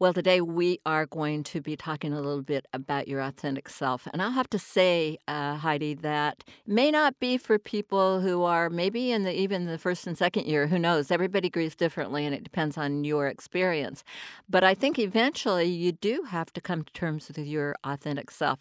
Well, 0.00 0.14
today 0.14 0.40
we 0.40 0.78
are 0.86 1.06
going 1.06 1.42
to 1.42 1.60
be 1.60 1.74
talking 1.74 2.12
a 2.12 2.20
little 2.20 2.42
bit 2.42 2.66
about 2.72 3.08
your 3.08 3.20
authentic 3.20 3.68
self. 3.68 4.06
And 4.12 4.22
I'll 4.22 4.30
have 4.30 4.48
to 4.50 4.58
say, 4.58 5.18
uh, 5.26 5.56
Heidi, 5.56 5.94
that 5.94 6.44
may 6.64 6.92
not 6.92 7.18
be 7.18 7.36
for 7.36 7.58
people 7.58 8.20
who 8.20 8.44
are 8.44 8.70
maybe 8.70 9.10
in 9.10 9.24
the 9.24 9.36
even 9.36 9.66
the 9.66 9.76
first 9.76 10.06
and 10.06 10.16
second 10.16 10.46
year. 10.46 10.68
Who 10.68 10.78
knows? 10.78 11.10
Everybody 11.10 11.50
grieves 11.50 11.74
differently, 11.74 12.24
and 12.24 12.32
it 12.32 12.44
depends 12.44 12.78
on 12.78 13.02
your 13.02 13.26
experience. 13.26 14.04
But 14.48 14.62
I 14.62 14.72
think 14.72 15.00
eventually 15.00 15.64
you 15.64 15.90
do 15.90 16.22
have 16.28 16.52
to 16.52 16.60
come 16.60 16.84
to 16.84 16.92
terms 16.92 17.26
with 17.26 17.36
your 17.38 17.74
authentic 17.82 18.30
self. 18.30 18.60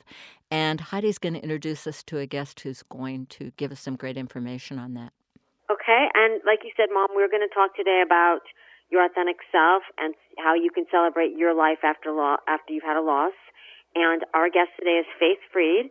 And 0.50 0.82
Heidi's 0.82 1.20
going 1.20 1.36
to 1.36 1.44
introduce 1.44 1.86
us 1.86 2.02
to 2.06 2.18
a 2.18 2.26
guest 2.26 2.62
who's 2.62 2.82
going 2.82 3.28
to 3.28 3.52
give 3.58 3.72
us 3.72 3.80
some 3.80 3.96
great 3.96 4.18
information 4.18 4.80
on 4.80 4.96
that. 4.96 5.14
Okay. 5.70 6.08
And 6.16 6.42
like 6.48 6.62
you 6.64 6.72
said, 6.76 6.88
Mom, 6.92 7.10
we're 7.14 7.30
going 7.30 7.48
to 7.48 7.54
talk 7.54 7.76
today 7.76 8.02
about 8.04 8.40
your 8.90 9.06
authentic 9.06 9.38
self 9.52 9.84
and 10.00 10.16
how 10.38 10.54
you 10.54 10.70
can 10.70 10.86
celebrate 10.90 11.36
your 11.36 11.54
life 11.54 11.84
after 11.84 12.12
lo- 12.12 12.42
after 12.48 12.74
you've 12.74 12.88
had 12.88 12.98
a 12.98 13.06
loss. 13.06 13.36
And 13.96 14.24
our 14.34 14.50
guest 14.50 14.72
today 14.78 15.02
is 15.02 15.10
Faith 15.20 15.42
Freed. 15.52 15.90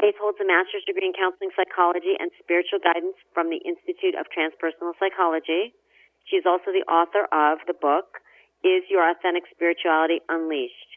Faith 0.00 0.16
holds 0.16 0.40
a 0.40 0.46
master's 0.48 0.84
degree 0.88 1.04
in 1.04 1.12
counseling 1.12 1.52
psychology 1.52 2.16
and 2.16 2.32
spiritual 2.40 2.80
guidance 2.80 3.16
from 3.36 3.52
the 3.52 3.60
Institute 3.60 4.16
of 4.16 4.24
Transpersonal 4.32 4.96
Psychology. 4.96 5.76
She 6.24 6.40
is 6.40 6.48
also 6.48 6.72
the 6.72 6.86
author 6.88 7.28
of 7.28 7.60
the 7.68 7.76
book, 7.76 8.22
Is 8.64 8.88
Your 8.88 9.04
Authentic 9.04 9.44
Spirituality 9.52 10.24
Unleashed? 10.32 10.96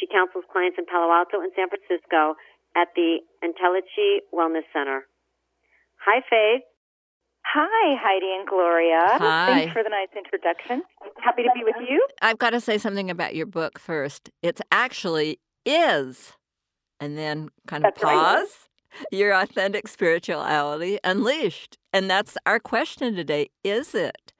She 0.00 0.06
counsels 0.08 0.44
clients 0.48 0.78
in 0.78 0.86
Palo 0.86 1.12
Alto 1.12 1.40
and 1.44 1.52
San 1.56 1.68
Francisco 1.68 2.36
at 2.76 2.88
the 2.96 3.20
Entelechy 3.44 4.24
Wellness 4.32 4.68
Center. 4.72 5.04
Hi, 6.04 6.20
Faith. 6.28 6.64
Hi, 7.54 7.96
Heidi 8.00 8.32
and 8.38 8.46
Gloria. 8.46 9.00
Hi. 9.18 9.46
Thanks 9.46 9.72
for 9.72 9.82
the 9.82 9.88
nice 9.88 10.08
introduction. 10.16 10.82
Happy 11.22 11.42
to 11.44 11.50
be 11.54 11.64
with 11.64 11.76
you. 11.88 12.04
I've 12.20 12.38
got 12.38 12.50
to 12.50 12.60
say 12.60 12.76
something 12.76 13.08
about 13.10 13.34
your 13.34 13.46
book 13.46 13.78
first. 13.78 14.30
It's 14.42 14.60
actually 14.72 15.38
is, 15.64 16.32
and 17.00 17.16
then 17.16 17.50
kind 17.66 17.84
of 17.84 17.94
That's 17.94 18.02
right. 18.02 18.38
pause. 18.38 18.68
Your 19.12 19.32
authentic 19.32 19.88
spirituality 19.88 20.98
unleashed. 21.04 21.76
And 21.92 22.10
that's 22.10 22.36
our 22.46 22.58
question 22.58 23.14
today. 23.14 23.50
Is 23.62 23.94
it? 23.94 24.32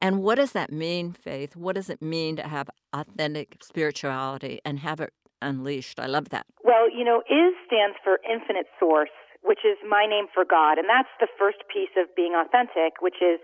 And 0.00 0.22
what 0.22 0.36
does 0.36 0.52
that 0.52 0.72
mean, 0.72 1.12
Faith? 1.12 1.56
What 1.56 1.74
does 1.74 1.90
it 1.90 2.00
mean 2.00 2.36
to 2.36 2.44
have 2.44 2.70
authentic 2.92 3.56
spirituality 3.62 4.60
and 4.64 4.78
have 4.78 5.00
it 5.00 5.12
unleashed? 5.42 5.98
I 5.98 6.06
love 6.06 6.28
that. 6.28 6.46
Well, 6.62 6.90
you 6.90 7.04
know, 7.04 7.22
is 7.28 7.54
stands 7.66 7.96
for 8.04 8.20
infinite 8.28 8.66
source, 8.78 9.10
which 9.42 9.64
is 9.64 9.78
my 9.86 10.06
name 10.06 10.26
for 10.32 10.44
God. 10.44 10.78
And 10.78 10.88
that's 10.88 11.10
the 11.20 11.28
first 11.38 11.62
piece 11.72 11.92
of 11.96 12.10
being 12.14 12.34
authentic, 12.34 13.00
which 13.00 13.22
is 13.22 13.38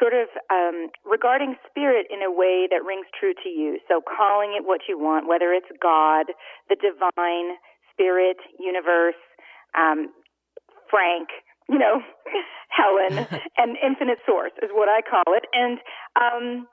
sort 0.00 0.14
of 0.14 0.28
um, 0.50 0.88
regarding 1.04 1.56
spirit 1.68 2.06
in 2.10 2.22
a 2.22 2.30
way 2.32 2.66
that 2.70 2.84
rings 2.84 3.06
true 3.18 3.34
to 3.42 3.48
you. 3.48 3.78
So 3.88 4.00
calling 4.00 4.54
it 4.56 4.64
what 4.64 4.82
you 4.88 4.98
want, 4.98 5.28
whether 5.28 5.52
it's 5.52 5.68
God, 5.80 6.32
the 6.68 6.76
divine, 6.76 7.56
spirit, 7.92 8.38
universe, 8.58 9.20
um, 9.76 10.12
Frank, 10.90 11.28
you 11.68 11.78
know, 11.78 12.00
Helen, 12.68 13.26
and 13.56 13.76
infinite 13.84 14.18
source 14.26 14.52
is 14.62 14.70
what 14.72 14.88
I 14.88 15.00
call 15.00 15.34
it. 15.36 15.44
And 15.52 15.78
um, 16.16 16.66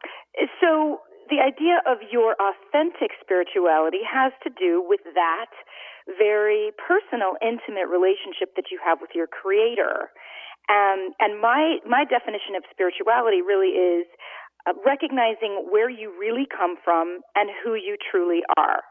so 0.60 1.00
the 1.30 1.40
idea 1.40 1.82
of 1.86 2.00
your 2.12 2.36
authentic 2.42 3.12
spirituality 3.22 4.02
has 4.04 4.34
to 4.44 4.50
do 4.50 4.84
with 4.86 5.02
that 5.14 5.52
very 6.18 6.72
personal, 6.80 7.38
intimate 7.42 7.92
relationship 7.92 8.56
that 8.56 8.72
you 8.72 8.80
have 8.82 9.00
with 9.02 9.12
your 9.14 9.28
creator. 9.28 10.10
Um, 10.70 11.18
and 11.20 11.42
my, 11.42 11.82
my 11.86 12.06
definition 12.06 12.54
of 12.56 12.64
spirituality 12.70 13.42
really 13.42 13.74
is 13.74 14.06
uh, 14.70 14.74
recognizing 14.86 15.70
where 15.70 15.90
you 15.90 16.14
really 16.14 16.46
come 16.46 16.78
from 16.84 17.22
and 17.34 17.50
who 17.64 17.74
you 17.74 17.98
truly 17.98 18.42
are. 18.58 18.86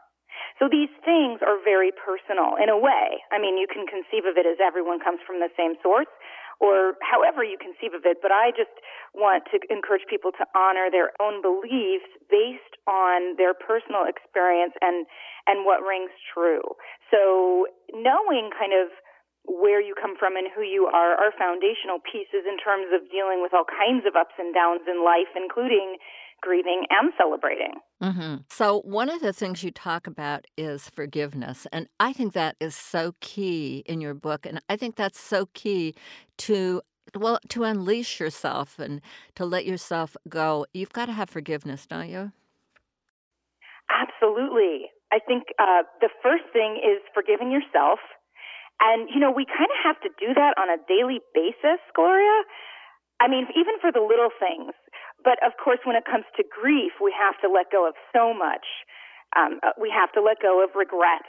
So 0.59 0.67
these 0.67 0.91
things 1.07 1.39
are 1.39 1.59
very 1.63 1.91
personal 1.95 2.59
in 2.59 2.67
a 2.67 2.79
way. 2.79 3.23
I 3.31 3.39
mean, 3.39 3.55
you 3.55 3.67
can 3.67 3.87
conceive 3.87 4.27
of 4.27 4.35
it 4.35 4.47
as 4.47 4.59
everyone 4.59 4.99
comes 4.99 5.19
from 5.23 5.39
the 5.39 5.51
same 5.55 5.75
source 5.83 6.11
or 6.59 6.99
however 7.01 7.43
you 7.43 7.55
conceive 7.55 7.95
of 7.95 8.03
it, 8.03 8.19
but 8.21 8.31
I 8.31 8.51
just 8.51 8.75
want 9.15 9.47
to 9.51 9.59
encourage 9.71 10.03
people 10.11 10.31
to 10.35 10.43
honor 10.53 10.91
their 10.91 11.15
own 11.19 11.41
beliefs 11.41 12.07
based 12.27 12.75
on 12.87 13.39
their 13.39 13.55
personal 13.55 14.03
experience 14.05 14.75
and 14.83 15.07
and 15.47 15.65
what 15.65 15.81
rings 15.81 16.11
true. 16.35 16.61
So 17.09 17.67
knowing 17.95 18.51
kind 18.53 18.75
of 18.75 18.91
where 19.47 19.81
you 19.81 19.95
come 19.97 20.13
from 20.13 20.37
and 20.37 20.45
who 20.51 20.61
you 20.61 20.85
are 20.85 21.17
are 21.17 21.33
foundational 21.33 21.97
pieces 22.03 22.45
in 22.45 22.59
terms 22.61 22.93
of 22.93 23.09
dealing 23.09 23.41
with 23.41 23.55
all 23.55 23.65
kinds 23.65 24.05
of 24.05 24.13
ups 24.13 24.37
and 24.37 24.53
downs 24.53 24.85
in 24.85 25.01
life, 25.01 25.31
including 25.33 25.97
grieving 26.41 26.85
and 26.89 27.11
celebrating. 27.17 27.73
hmm 28.01 28.43
So, 28.49 28.81
one 28.81 29.09
of 29.09 29.21
the 29.21 29.33
things 29.33 29.63
you 29.63 29.71
talk 29.71 30.07
about 30.07 30.45
is 30.57 30.89
forgiveness. 30.89 31.67
And 31.71 31.87
I 31.99 32.13
think 32.13 32.33
that 32.33 32.55
is 32.59 32.75
so 32.75 33.15
key 33.19 33.83
in 33.85 34.01
your 34.01 34.13
book. 34.13 34.45
And 34.45 34.61
I 34.69 34.75
think 34.75 34.95
that's 34.95 35.19
so 35.19 35.47
key 35.53 35.95
to, 36.39 36.81
well, 37.15 37.39
to 37.49 37.63
unleash 37.63 38.19
yourself 38.19 38.79
and 38.79 39.01
to 39.35 39.45
let 39.45 39.65
yourself 39.65 40.15
go. 40.27 40.65
You've 40.73 40.93
got 40.93 41.07
to 41.07 41.13
have 41.13 41.29
forgiveness, 41.29 41.85
don't 41.85 42.09
you? 42.09 42.31
Absolutely. 43.89 44.91
I 45.11 45.19
think 45.19 45.49
uh, 45.57 45.83
the 46.01 46.09
first 46.21 46.45
thing 46.53 46.77
is 46.77 47.01
forgiving 47.13 47.51
yourself. 47.51 47.99
And, 48.79 49.09
you 49.09 49.19
know, 49.19 49.31
we 49.31 49.45
kind 49.45 49.67
of 49.67 49.79
have 49.83 49.99
to 50.01 50.09
do 50.19 50.33
that 50.33 50.55
on 50.55 50.69
a 50.69 50.79
daily 50.87 51.19
basis, 51.33 51.81
Gloria. 51.95 52.43
I 53.19 53.27
mean, 53.27 53.47
even 53.51 53.75
for 53.81 53.91
the 53.91 53.99
little 53.99 54.31
things. 54.39 54.71
But 55.23 55.37
of 55.45 55.53
course, 55.61 55.79
when 55.83 55.95
it 55.95 56.05
comes 56.05 56.25
to 56.37 56.43
grief, 56.43 56.93
we 57.03 57.13
have 57.15 57.39
to 57.41 57.47
let 57.51 57.71
go 57.71 57.87
of 57.87 57.95
so 58.13 58.33
much. 58.33 58.65
Um, 59.35 59.59
uh, 59.61 59.77
we 59.79 59.91
have 59.93 60.11
to 60.13 60.21
let 60.21 60.41
go 60.41 60.63
of 60.63 60.73
regret. 60.75 61.27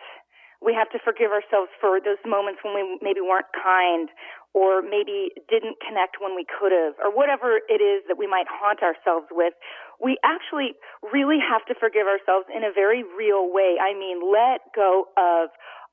We 0.61 0.75
have 0.77 0.91
to 0.93 0.99
forgive 1.01 1.33
ourselves 1.33 1.73
for 1.81 2.01
those 2.05 2.21
moments 2.25 2.61
when 2.61 2.77
we 2.77 2.85
maybe 3.01 3.21
weren't 3.25 3.49
kind 3.57 4.13
or 4.53 4.83
maybe 4.83 5.33
didn't 5.49 5.81
connect 5.81 6.21
when 6.21 6.37
we 6.37 6.45
could 6.45 6.73
have 6.73 6.95
or 7.01 7.09
whatever 7.09 7.65
it 7.69 7.81
is 7.81 8.05
that 8.09 8.19
we 8.19 8.27
might 8.27 8.45
haunt 8.51 8.83
ourselves 8.83 9.27
with. 9.31 9.55
We 10.03 10.19
actually 10.21 10.77
really 11.01 11.39
have 11.41 11.65
to 11.73 11.75
forgive 11.79 12.05
ourselves 12.05 12.45
in 12.53 12.65
a 12.65 12.73
very 12.73 13.05
real 13.05 13.49
way. 13.49 13.81
I 13.81 13.95
mean, 13.97 14.21
let 14.21 14.69
go 14.75 15.09
of 15.17 15.49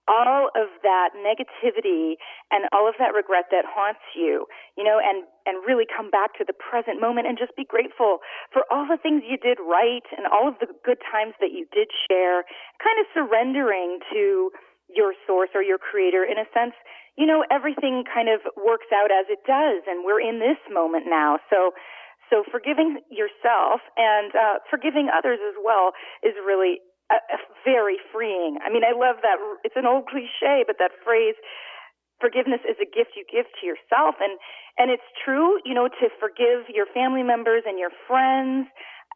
all 0.07 0.47
of 0.55 0.71
that 0.83 1.11
negativity 1.19 2.15
and 2.51 2.65
all 2.71 2.87
of 2.87 2.95
that 2.99 3.11
regret 3.11 3.51
that 3.51 3.67
haunts 3.67 4.03
you, 4.15 4.47
you 4.79 4.83
know, 4.83 4.99
and, 5.03 5.27
and 5.45 5.59
really 5.67 5.85
come 5.85 6.09
back 6.09 6.33
to 6.39 6.43
the 6.47 6.55
present 6.55 6.99
moment 6.99 7.27
and 7.27 7.37
just 7.37 7.55
be 7.55 7.67
grateful 7.67 8.19
for 8.51 8.63
all 8.71 8.87
the 8.87 8.97
things 8.97 9.23
you 9.27 9.37
did 9.37 9.59
right 9.59 10.07
and 10.15 10.25
all 10.27 10.47
of 10.47 10.55
the 10.59 10.67
good 10.83 10.99
times 11.03 11.35
that 11.39 11.51
you 11.51 11.67
did 11.75 11.91
share, 12.07 12.47
kind 12.79 12.97
of 13.03 13.05
surrendering 13.11 13.99
to 14.11 14.51
your 14.87 15.13
source 15.27 15.51
or 15.53 15.61
your 15.61 15.77
creator 15.77 16.23
in 16.23 16.39
a 16.39 16.47
sense. 16.55 16.73
You 17.19 17.27
know, 17.27 17.43
everything 17.51 18.07
kind 18.07 18.29
of 18.31 18.39
works 18.55 18.87
out 18.95 19.11
as 19.11 19.27
it 19.27 19.43
does 19.43 19.83
and 19.87 20.07
we're 20.07 20.23
in 20.23 20.39
this 20.39 20.59
moment 20.71 21.05
now. 21.07 21.39
So, 21.51 21.75
so 22.29 22.43
forgiving 22.47 22.99
yourself 23.11 23.83
and 23.95 24.31
uh, 24.35 24.63
forgiving 24.69 25.09
others 25.11 25.39
as 25.43 25.55
well 25.59 25.91
is 26.23 26.35
really 26.45 26.79
very 27.63 27.97
freeing. 28.11 28.57
I 28.63 28.71
mean, 28.71 28.83
I 28.83 28.95
love 28.95 29.19
that. 29.23 29.37
It's 29.63 29.75
an 29.75 29.85
old 29.85 30.07
cliche, 30.07 30.63
but 30.65 30.79
that 30.79 30.91
phrase, 31.03 31.35
forgiveness 32.19 32.61
is 32.63 32.77
a 32.81 32.87
gift 32.87 33.13
you 33.15 33.23
give 33.27 33.45
to 33.59 33.63
yourself. 33.65 34.15
And, 34.19 34.39
and 34.77 34.89
it's 34.91 35.05
true, 35.23 35.59
you 35.65 35.73
know, 35.73 35.87
to 35.87 36.05
forgive 36.19 36.71
your 36.71 36.87
family 36.93 37.23
members 37.23 37.63
and 37.65 37.77
your 37.77 37.91
friends 38.07 38.67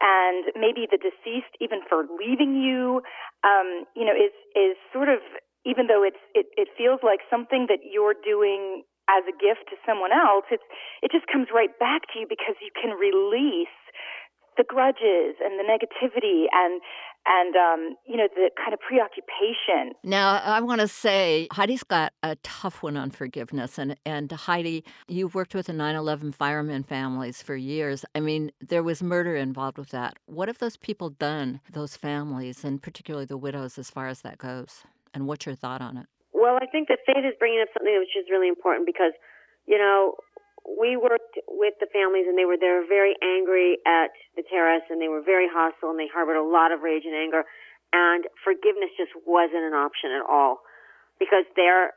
and 0.01 0.49
maybe 0.57 0.89
the 0.89 0.97
deceased 0.97 1.53
even 1.61 1.85
for 1.87 2.09
leaving 2.17 2.57
you, 2.57 3.01
um, 3.45 3.85
you 3.95 4.05
know, 4.05 4.17
is, 4.17 4.33
is 4.57 4.75
sort 4.91 5.09
of, 5.09 5.21
even 5.65 5.85
though 5.85 6.01
it's, 6.01 6.21
it, 6.33 6.49
it 6.57 6.67
feels 6.73 6.99
like 7.05 7.21
something 7.29 7.69
that 7.69 7.85
you're 7.85 8.17
doing 8.17 8.81
as 9.09 9.21
a 9.29 9.35
gift 9.37 9.69
to 9.69 9.77
someone 9.85 10.09
else, 10.09 10.45
it's, 10.49 10.65
it 11.05 11.11
just 11.13 11.29
comes 11.29 11.53
right 11.53 11.73
back 11.77 12.09
to 12.13 12.19
you 12.21 12.25
because 12.25 12.57
you 12.61 12.73
can 12.73 12.97
release 12.97 13.73
the 14.57 14.63
grudges 14.63 15.35
and 15.43 15.59
the 15.59 15.63
negativity 15.63 16.45
and 16.51 16.81
and 17.25 17.55
um, 17.55 17.95
you 18.07 18.17
know 18.17 18.27
the 18.33 18.49
kind 18.57 18.73
of 18.73 18.79
preoccupation. 18.79 19.93
Now, 20.03 20.41
I 20.43 20.59
want 20.61 20.81
to 20.81 20.87
say 20.87 21.47
Heidi's 21.51 21.83
got 21.83 22.13
a 22.23 22.35
tough 22.37 22.81
one 22.81 22.97
on 22.97 23.11
forgiveness, 23.11 23.77
and 23.77 23.95
and 24.05 24.31
Heidi, 24.31 24.83
you've 25.07 25.35
worked 25.35 25.53
with 25.53 25.67
the 25.67 25.73
9/11 25.73 26.33
firemen 26.33 26.83
families 26.83 27.41
for 27.41 27.55
years. 27.55 28.05
I 28.15 28.19
mean, 28.19 28.51
there 28.59 28.83
was 28.83 29.03
murder 29.03 29.35
involved 29.35 29.77
with 29.77 29.89
that. 29.89 30.17
What 30.25 30.47
have 30.47 30.57
those 30.57 30.77
people 30.77 31.09
done, 31.09 31.61
those 31.71 31.95
families, 31.95 32.63
and 32.63 32.81
particularly 32.81 33.25
the 33.25 33.37
widows, 33.37 33.77
as 33.77 33.89
far 33.89 34.07
as 34.07 34.21
that 34.21 34.37
goes? 34.37 34.83
And 35.13 35.27
what's 35.27 35.45
your 35.45 35.55
thought 35.55 35.81
on 35.81 35.97
it? 35.97 36.07
Well, 36.33 36.57
I 36.61 36.65
think 36.65 36.87
that 36.87 36.99
Faith 37.05 37.25
is 37.25 37.35
bringing 37.37 37.61
up 37.61 37.67
something 37.73 37.93
which 37.99 38.15
is 38.17 38.31
really 38.31 38.47
important 38.47 38.87
because, 38.87 39.11
you 39.67 39.77
know, 39.77 40.15
we 40.77 40.95
worked 40.95 41.35
with 41.47 41.75
the 41.79 41.89
families 41.91 42.25
and 42.27 42.37
they 42.37 42.45
were 42.47 42.57
they 42.57 42.71
were 42.71 42.87
very 42.87 43.15
angry 43.19 43.77
at 43.83 44.13
the 44.35 44.43
terrorists 44.47 44.87
and 44.89 45.01
they 45.01 45.11
were 45.11 45.23
very 45.23 45.47
hostile 45.49 45.91
and 45.91 45.99
they 45.99 46.07
harbored 46.07 46.37
a 46.37 46.45
lot 46.45 46.71
of 46.71 46.81
rage 46.81 47.03
and 47.03 47.15
anger. 47.15 47.43
And 47.91 48.23
forgiveness 48.43 48.91
just 48.95 49.11
wasn't 49.27 49.67
an 49.67 49.75
option 49.75 50.15
at 50.15 50.23
all 50.23 50.63
because 51.19 51.43
their 51.59 51.93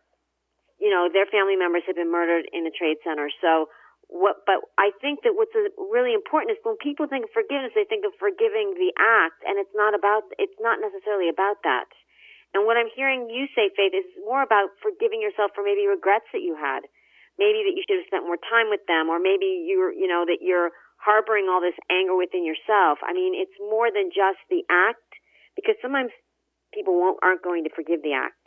you 0.82 0.90
know 0.90 1.06
their 1.12 1.26
family 1.30 1.54
members 1.54 1.86
had 1.86 1.94
been 1.94 2.10
murdered 2.10 2.50
in 2.50 2.66
the 2.66 2.74
trade 2.74 2.98
center. 3.06 3.30
So 3.38 3.70
what 4.12 4.44
but 4.44 4.60
i 4.76 4.92
think 5.00 5.24
that 5.24 5.32
what's 5.32 5.56
really 5.88 6.12
important 6.12 6.52
is 6.52 6.60
when 6.60 6.76
people 6.76 7.08
think 7.08 7.24
of 7.24 7.32
forgiveness 7.32 7.72
they 7.72 7.88
think 7.88 8.04
of 8.04 8.12
forgiving 8.20 8.76
the 8.76 8.92
act 9.00 9.40
and 9.48 9.56
it's 9.56 9.72
not 9.72 9.96
about 9.96 10.28
it's 10.36 10.60
not 10.60 10.82
necessarily 10.82 11.30
about 11.30 11.62
that. 11.64 11.88
And 12.52 12.66
what 12.68 12.76
i'm 12.76 12.92
hearing 12.92 13.30
you 13.30 13.48
say 13.56 13.72
faith 13.72 13.96
is 13.96 14.04
more 14.26 14.42
about 14.44 14.76
forgiving 14.84 15.24
yourself 15.24 15.54
for 15.54 15.64
maybe 15.64 15.88
regrets 15.88 16.28
that 16.36 16.44
you 16.44 16.58
had 16.58 16.84
maybe 17.38 17.66
that 17.66 17.74
you 17.74 17.82
should 17.86 17.98
have 18.00 18.10
spent 18.10 18.28
more 18.28 18.38
time 18.38 18.70
with 18.70 18.84
them, 18.86 19.10
or 19.10 19.18
maybe 19.18 19.64
you're, 19.66 19.92
you 19.92 20.06
know, 20.06 20.24
that 20.26 20.40
you're 20.40 20.70
harboring 21.00 21.50
all 21.50 21.60
this 21.60 21.76
anger 21.92 22.16
within 22.16 22.46
yourself. 22.46 23.02
I 23.04 23.12
mean, 23.12 23.36
it's 23.36 23.54
more 23.60 23.92
than 23.92 24.08
just 24.08 24.40
the 24.48 24.64
act, 24.70 25.04
because 25.52 25.76
sometimes 25.82 26.10
people 26.72 26.96
won't 26.96 27.20
aren't 27.22 27.44
going 27.44 27.64
to 27.64 27.72
forgive 27.74 28.02
the 28.02 28.14
act. 28.16 28.40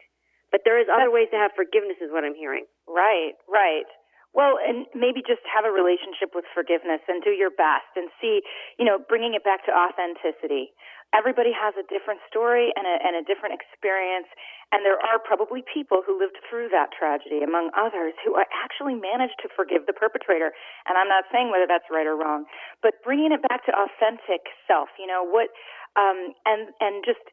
But 0.52 0.64
there 0.64 0.80
is 0.80 0.88
other 0.88 1.12
ways 1.12 1.28
to 1.32 1.38
have 1.38 1.52
forgiveness, 1.56 2.00
is 2.00 2.12
what 2.12 2.24
I'm 2.24 2.36
hearing. 2.36 2.66
Right, 2.88 3.36
right. 3.52 3.88
Well, 4.36 4.60
and 4.62 4.86
maybe 4.94 5.26
just 5.26 5.42
have 5.50 5.66
a 5.66 5.74
relationship 5.74 6.36
with 6.36 6.46
forgiveness 6.54 7.02
and 7.08 7.24
do 7.24 7.32
your 7.32 7.50
best 7.50 7.90
and 7.96 8.08
see, 8.22 8.46
you 8.78 8.86
know, 8.86 9.00
bringing 9.02 9.34
it 9.34 9.44
back 9.44 9.66
to 9.66 9.74
authenticity. 9.74 10.72
Everybody 11.16 11.56
has 11.56 11.74
a 11.80 11.88
different 11.88 12.20
story 12.28 12.76
and 12.76 12.84
a, 12.84 12.96
and 13.00 13.14
a 13.16 13.24
different 13.24 13.56
experience, 13.56 14.28
and 14.76 14.84
there 14.84 15.00
are 15.00 15.18
probably 15.18 15.64
people 15.64 16.04
who 16.04 16.20
lived 16.20 16.36
through 16.46 16.68
that 16.76 16.92
tragedy, 16.92 17.42
among 17.42 17.72
others, 17.80 18.12
who 18.28 18.36
actually 18.36 18.94
managed 18.94 19.40
to 19.40 19.48
forgive 19.56 19.88
the 19.88 19.96
perpetrator. 19.96 20.52
And 20.84 21.00
I'm 21.00 21.08
not 21.08 21.24
saying 21.32 21.48
whether 21.50 21.66
that's 21.66 21.88
right 21.88 22.06
or 22.06 22.20
wrong, 22.20 22.44
but 22.84 23.00
bringing 23.08 23.32
it 23.32 23.40
back 23.48 23.64
to 23.66 23.72
authentic 23.72 24.52
self, 24.68 24.92
you 25.00 25.08
know, 25.08 25.24
what, 25.24 25.48
um, 25.96 26.36
and 26.44 26.76
and 26.84 27.02
just 27.08 27.24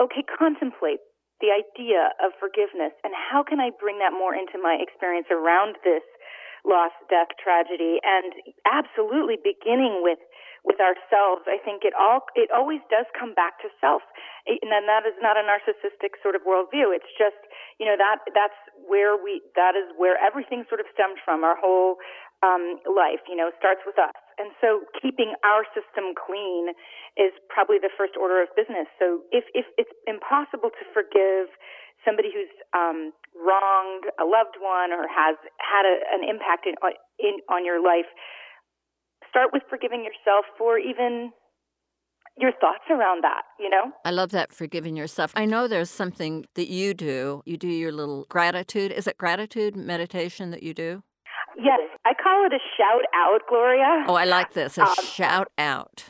okay, 0.00 0.24
contemplate 0.24 1.04
the 1.44 1.52
idea 1.52 2.12
of 2.20 2.32
forgiveness 2.40 2.92
and 3.04 3.12
how 3.16 3.44
can 3.44 3.60
I 3.60 3.72
bring 3.80 4.00
that 4.00 4.12
more 4.12 4.36
into 4.36 4.60
my 4.60 4.76
experience 4.80 5.28
around 5.32 5.76
this 5.84 6.04
loss, 6.64 6.92
death, 7.08 7.32
tragedy, 7.40 7.96
and 8.04 8.36
absolutely 8.68 9.40
beginning 9.40 10.04
with 10.04 10.20
with 10.64 10.80
ourselves. 10.80 11.48
I 11.48 11.56
think 11.62 11.84
it 11.84 11.96
all 11.96 12.24
it 12.36 12.52
always 12.52 12.80
does 12.92 13.08
come 13.16 13.32
back 13.32 13.60
to 13.64 13.68
self, 13.80 14.02
and 14.46 14.68
then 14.68 14.84
that 14.86 15.08
is 15.08 15.16
not 15.20 15.36
a 15.36 15.44
narcissistic 15.44 16.20
sort 16.20 16.36
of 16.36 16.42
worldview. 16.44 16.92
It's 16.92 17.10
just 17.16 17.40
you 17.80 17.86
know 17.86 17.96
that 17.96 18.24
that's 18.36 18.56
where 18.84 19.16
we 19.16 19.40
that 19.56 19.76
is 19.76 19.88
where 19.96 20.20
everything 20.20 20.64
sort 20.68 20.80
of 20.80 20.86
stemmed 20.92 21.18
from. 21.24 21.44
Our 21.44 21.56
whole 21.56 21.96
um, 22.44 22.80
life, 22.88 23.20
you 23.28 23.36
know, 23.36 23.52
starts 23.56 23.84
with 23.84 23.96
us, 24.00 24.16
and 24.36 24.52
so 24.60 24.84
keeping 24.96 25.36
our 25.44 25.64
system 25.72 26.12
clean 26.16 26.72
is 27.16 27.32
probably 27.48 27.80
the 27.80 27.92
first 27.92 28.16
order 28.16 28.40
of 28.40 28.48
business. 28.56 28.88
So 29.00 29.24
if 29.32 29.44
if 29.56 29.64
it's 29.80 29.92
impossible 30.04 30.72
to 30.72 30.84
forgive 30.92 31.48
somebody 32.04 32.32
who's 32.32 32.52
um, 32.72 33.12
wronged 33.36 34.08
a 34.16 34.24
loved 34.24 34.56
one 34.56 34.92
or 34.92 35.04
has 35.04 35.36
had 35.60 35.84
a, 35.84 36.00
an 36.16 36.24
impact 36.24 36.64
in, 36.64 36.76
in 37.20 37.44
on 37.52 37.64
your 37.64 37.80
life, 37.80 38.08
start 39.30 39.50
with 39.52 39.62
forgiving 39.70 40.04
yourself 40.04 40.44
for 40.58 40.78
even 40.78 41.32
your 42.36 42.52
thoughts 42.52 42.84
around 42.90 43.22
that, 43.22 43.42
you 43.58 43.68
know? 43.68 43.92
I 44.04 44.10
love 44.10 44.30
that 44.30 44.52
forgiving 44.52 44.96
yourself. 44.96 45.32
I 45.34 45.44
know 45.44 45.68
there's 45.68 45.90
something 45.90 46.46
that 46.54 46.68
you 46.68 46.94
do. 46.94 47.42
You 47.44 47.56
do 47.56 47.68
your 47.68 47.92
little 47.92 48.26
gratitude. 48.28 48.92
Is 48.92 49.06
it 49.06 49.18
gratitude 49.18 49.76
meditation 49.76 50.50
that 50.50 50.62
you 50.62 50.74
do? 50.74 51.02
Yes, 51.58 51.80
I 52.06 52.14
call 52.14 52.46
it 52.46 52.52
a 52.52 52.62
shout 52.76 53.04
out, 53.14 53.40
Gloria. 53.48 54.04
Oh, 54.06 54.14
I 54.14 54.24
like 54.24 54.54
this. 54.54 54.78
A 54.78 54.82
um, 54.82 54.94
shout 55.02 55.48
out. 55.58 56.04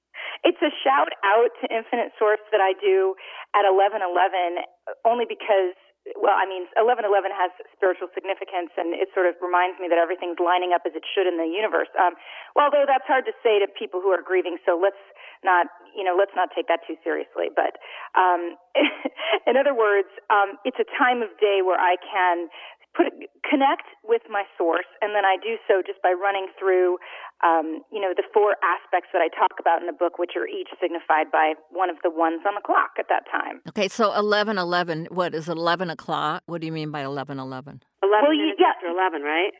It's 0.44 0.60
a 0.62 0.72
shout 0.84 1.12
out 1.24 1.50
to 1.60 1.74
Infinite 1.74 2.12
Source 2.18 2.40
that 2.52 2.60
I 2.60 2.72
do 2.80 3.14
at 3.54 3.64
1111 3.66 4.64
only 5.04 5.24
because 5.28 5.74
well, 6.16 6.32
I 6.32 6.48
mean, 6.48 6.64
1111 6.80 7.12
has 7.36 7.52
spiritual 7.76 8.08
significance, 8.16 8.72
and 8.80 8.96
it 8.96 9.12
sort 9.12 9.28
of 9.28 9.36
reminds 9.44 9.76
me 9.76 9.88
that 9.92 10.00
everything's 10.00 10.40
lining 10.40 10.72
up 10.72 10.88
as 10.88 10.96
it 10.96 11.04
should 11.04 11.28
in 11.28 11.36
the 11.36 11.44
universe. 11.44 11.92
Um, 12.00 12.16
well, 12.56 12.72
though 12.72 12.88
that's 12.88 13.04
hard 13.04 13.28
to 13.28 13.34
say 13.44 13.60
to 13.60 13.68
people 13.68 14.00
who 14.00 14.08
are 14.08 14.24
grieving, 14.24 14.56
so 14.64 14.80
let's 14.80 15.00
not, 15.44 15.68
you 15.92 16.00
know, 16.00 16.16
let's 16.16 16.32
not 16.32 16.48
take 16.56 16.72
that 16.72 16.80
too 16.88 16.96
seriously. 17.04 17.52
But 17.52 17.76
um, 18.16 18.56
in 19.48 19.60
other 19.60 19.76
words, 19.76 20.08
um, 20.32 20.56
it's 20.64 20.80
a 20.80 20.88
time 20.96 21.20
of 21.20 21.28
day 21.36 21.60
where 21.60 21.80
I 21.80 22.00
can 22.00 22.48
put 22.94 23.12
connect 23.48 23.88
with 24.04 24.22
my 24.30 24.44
source, 24.56 24.86
and 25.02 25.14
then 25.14 25.24
I 25.24 25.34
do 25.36 25.58
so 25.66 25.82
just 25.82 25.98
by 26.02 26.14
running 26.14 26.46
through, 26.58 26.98
um, 27.42 27.82
you 27.90 27.98
know, 27.98 28.14
the 28.14 28.22
four 28.32 28.54
aspects 28.62 29.10
that 29.12 29.18
I 29.18 29.26
talk 29.26 29.58
about 29.58 29.80
in 29.80 29.86
the 29.86 29.96
book, 29.96 30.18
which 30.18 30.38
are 30.38 30.46
each 30.46 30.70
signified 30.80 31.32
by 31.32 31.54
one 31.70 31.90
of 31.90 31.96
the 32.02 32.10
ones 32.10 32.42
on 32.46 32.54
the 32.54 32.62
clock 32.62 32.94
at 32.98 33.06
that 33.08 33.26
time. 33.26 33.60
Okay, 33.68 33.88
so 33.88 34.14
eleven 34.14 34.58
eleven. 34.58 35.08
What 35.10 35.34
is 35.34 35.48
eleven 35.48 35.90
o'clock? 35.90 36.42
What 36.46 36.60
do 36.60 36.66
you 36.66 36.72
mean 36.72 36.90
by 36.90 37.02
eleven 37.02 37.38
eleven? 37.38 37.82
Eleven 38.02 38.30
well, 38.30 38.36
minutes 38.36 38.60
yeah, 38.60 38.74
after 38.74 38.86
eleven, 38.86 39.22
right? 39.22 39.52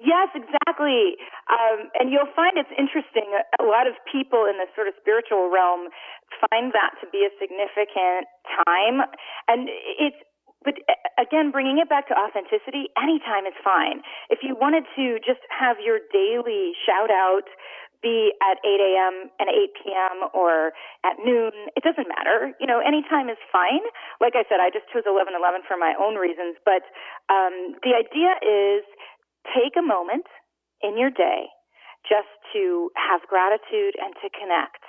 Yes, 0.00 0.32
exactly. 0.32 1.20
Um, 1.52 1.92
and 2.00 2.08
you'll 2.08 2.32
find 2.32 2.56
it's 2.56 2.72
interesting. 2.72 3.36
A 3.60 3.64
lot 3.68 3.84
of 3.84 4.00
people 4.08 4.48
in 4.48 4.56
the 4.56 4.64
sort 4.72 4.88
of 4.88 4.96
spiritual 4.96 5.52
realm 5.52 5.92
find 6.48 6.72
that 6.72 6.96
to 7.04 7.06
be 7.12 7.28
a 7.28 7.32
significant 7.36 8.24
time, 8.64 9.04
and 9.44 9.68
it's 10.00 10.16
but 10.64 10.76
again, 11.16 11.50
bringing 11.50 11.78
it 11.80 11.88
back 11.88 12.08
to 12.08 12.14
authenticity, 12.14 12.92
anytime 13.00 13.48
is 13.48 13.56
fine. 13.64 14.04
If 14.28 14.40
you 14.44 14.56
wanted 14.56 14.84
to 14.96 15.16
just 15.24 15.40
have 15.48 15.80
your 15.80 16.00
daily 16.12 16.76
shout 16.84 17.10
out 17.10 17.48
be 18.02 18.32
at 18.40 18.56
8 18.64 18.80
a.m. 18.80 19.28
and 19.36 19.48
8 19.52 19.76
p.m. 19.76 20.16
or 20.32 20.72
at 21.04 21.20
noon, 21.20 21.52
it 21.76 21.84
doesn't 21.84 22.08
matter. 22.08 22.52
You 22.56 22.64
know, 22.64 22.80
anytime 22.80 23.28
is 23.28 23.40
fine. 23.52 23.84
Like 24.20 24.32
I 24.32 24.44
said, 24.48 24.56
I 24.56 24.72
just 24.72 24.88
chose 24.88 25.04
11:11 25.04 25.68
for 25.68 25.76
my 25.76 25.92
own 26.00 26.16
reasons, 26.16 26.56
but 26.64 26.80
um, 27.28 27.76
the 27.84 27.92
idea 27.92 28.40
is 28.40 28.84
take 29.52 29.76
a 29.76 29.84
moment 29.84 30.26
in 30.80 30.96
your 30.96 31.10
day 31.12 31.52
just 32.08 32.32
to 32.56 32.88
have 32.96 33.20
gratitude 33.28 34.00
and 34.00 34.16
to 34.24 34.32
connect 34.32 34.80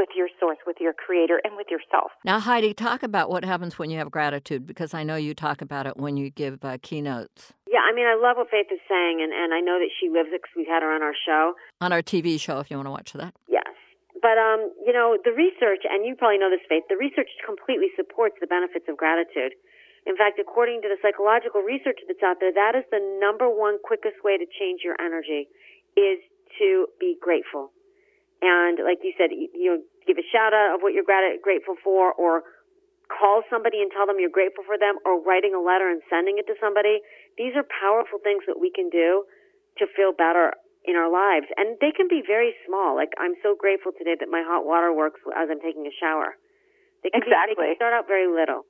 with 0.00 0.16
your 0.16 0.32
source, 0.40 0.56
with 0.66 0.80
your 0.80 0.96
creator, 0.96 1.42
and 1.44 1.60
with 1.60 1.68
yourself. 1.68 2.08
Now, 2.24 2.40
Heidi, 2.40 2.72
talk 2.72 3.02
about 3.04 3.28
what 3.28 3.44
happens 3.44 3.78
when 3.78 3.92
you 3.92 3.98
have 4.00 4.10
gratitude, 4.10 4.66
because 4.66 4.96
I 4.96 5.04
know 5.04 5.20
you 5.20 5.36
talk 5.36 5.60
about 5.60 5.84
it 5.84 5.98
when 6.00 6.16
you 6.16 6.30
give 6.32 6.64
uh, 6.64 6.80
keynotes. 6.80 7.52
Yeah, 7.68 7.84
I 7.84 7.92
mean, 7.92 8.08
I 8.08 8.16
love 8.16 8.40
what 8.40 8.48
Faith 8.48 8.72
is 8.72 8.80
saying, 8.88 9.20
and, 9.20 9.28
and 9.28 9.52
I 9.52 9.60
know 9.60 9.76
that 9.76 9.92
she 10.00 10.08
lives 10.08 10.32
it 10.32 10.40
because 10.40 10.56
we've 10.56 10.72
had 10.72 10.80
her 10.80 10.88
on 10.88 11.04
our 11.04 11.12
show. 11.12 11.52
On 11.84 11.92
our 11.92 12.00
TV 12.00 12.40
show, 12.40 12.64
if 12.64 12.72
you 12.72 12.80
want 12.80 12.88
to 12.88 12.96
watch 12.96 13.12
that. 13.12 13.36
Yes. 13.44 13.68
But, 14.24 14.40
um, 14.40 14.72
you 14.80 14.96
know, 14.96 15.20
the 15.20 15.36
research, 15.36 15.84
and 15.84 16.08
you 16.08 16.16
probably 16.16 16.40
know 16.40 16.48
this, 16.48 16.64
Faith, 16.64 16.88
the 16.88 16.96
research 16.96 17.28
completely 17.44 17.92
supports 17.92 18.40
the 18.40 18.48
benefits 18.48 18.88
of 18.88 18.96
gratitude. 18.96 19.52
In 20.08 20.16
fact, 20.16 20.40
according 20.40 20.80
to 20.80 20.88
the 20.88 20.96
psychological 21.04 21.60
research 21.60 22.00
that's 22.08 22.24
out 22.24 22.40
there, 22.40 22.56
that 22.56 22.72
is 22.72 22.88
the 22.88 23.04
number 23.20 23.52
one 23.52 23.76
quickest 23.84 24.24
way 24.24 24.40
to 24.40 24.48
change 24.48 24.80
your 24.80 24.96
energy 24.96 25.44
is 25.92 26.24
to 26.56 26.88
be 26.96 27.20
grateful. 27.20 27.68
And 28.40 28.80
like 28.80 29.04
you 29.04 29.12
said, 29.20 29.28
you 29.32 29.68
know, 29.68 29.80
give 30.06 30.18
a 30.18 30.26
shout 30.32 30.52
out 30.52 30.74
of 30.74 30.80
what 30.80 30.92
you're 30.94 31.06
grateful 31.06 31.76
for, 31.82 32.12
or 32.14 32.42
call 33.10 33.42
somebody 33.50 33.82
and 33.82 33.90
tell 33.90 34.06
them 34.06 34.22
you're 34.22 34.32
grateful 34.32 34.64
for 34.64 34.78
them, 34.78 34.96
or 35.04 35.18
writing 35.20 35.54
a 35.54 35.62
letter 35.62 35.90
and 35.90 36.00
sending 36.08 36.38
it 36.38 36.46
to 36.46 36.54
somebody. 36.60 37.02
These 37.36 37.56
are 37.56 37.66
powerful 37.66 38.18
things 38.22 38.44
that 38.46 38.58
we 38.60 38.70
can 38.70 38.88
do 38.88 39.24
to 39.78 39.86
feel 39.96 40.12
better 40.12 40.54
in 40.84 40.96
our 40.96 41.10
lives. 41.10 41.46
And 41.56 41.76
they 41.80 41.92
can 41.92 42.08
be 42.08 42.22
very 42.24 42.54
small. 42.64 42.96
Like, 42.96 43.12
I'm 43.18 43.36
so 43.42 43.54
grateful 43.58 43.92
today 43.92 44.16
that 44.18 44.28
my 44.30 44.42
hot 44.46 44.64
water 44.64 44.92
works 44.92 45.20
as 45.36 45.48
I'm 45.50 45.60
taking 45.60 45.84
a 45.84 45.94
shower. 45.94 46.36
They 47.02 47.10
can, 47.10 47.22
exactly. 47.22 47.56
Be, 47.56 47.60
they 47.60 47.68
can 47.76 47.80
start 47.80 47.94
out 47.96 48.06
very 48.08 48.28
little, 48.28 48.64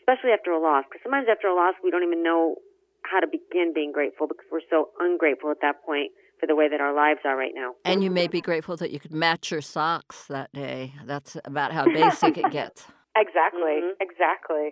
especially 0.00 0.32
after 0.32 0.52
a 0.52 0.60
loss. 0.60 0.84
Because 0.88 1.04
sometimes 1.04 1.28
after 1.28 1.48
a 1.48 1.56
loss, 1.56 1.74
we 1.84 1.90
don't 1.90 2.04
even 2.04 2.22
know 2.22 2.60
how 3.02 3.20
to 3.20 3.28
begin 3.28 3.72
being 3.72 3.92
grateful 3.92 4.28
because 4.28 4.44
we're 4.52 4.64
so 4.68 4.92
ungrateful 5.00 5.50
at 5.50 5.60
that 5.64 5.80
point 5.84 6.12
for 6.40 6.46
the 6.46 6.56
way 6.56 6.68
that 6.68 6.80
our 6.80 6.94
lives 6.94 7.20
are 7.24 7.36
right 7.36 7.52
now. 7.54 7.74
And 7.84 8.02
you 8.02 8.10
may 8.10 8.26
be 8.26 8.40
grateful 8.40 8.76
that 8.78 8.90
you 8.90 8.98
could 8.98 9.12
match 9.12 9.50
your 9.50 9.60
socks 9.60 10.24
that 10.26 10.50
day. 10.52 10.94
That's 11.04 11.36
about 11.44 11.72
how 11.72 11.84
basic 11.84 12.38
it 12.38 12.50
gets. 12.50 12.84
Exactly, 13.18 13.82
mm-hmm. 13.82 13.98
exactly. 13.98 14.70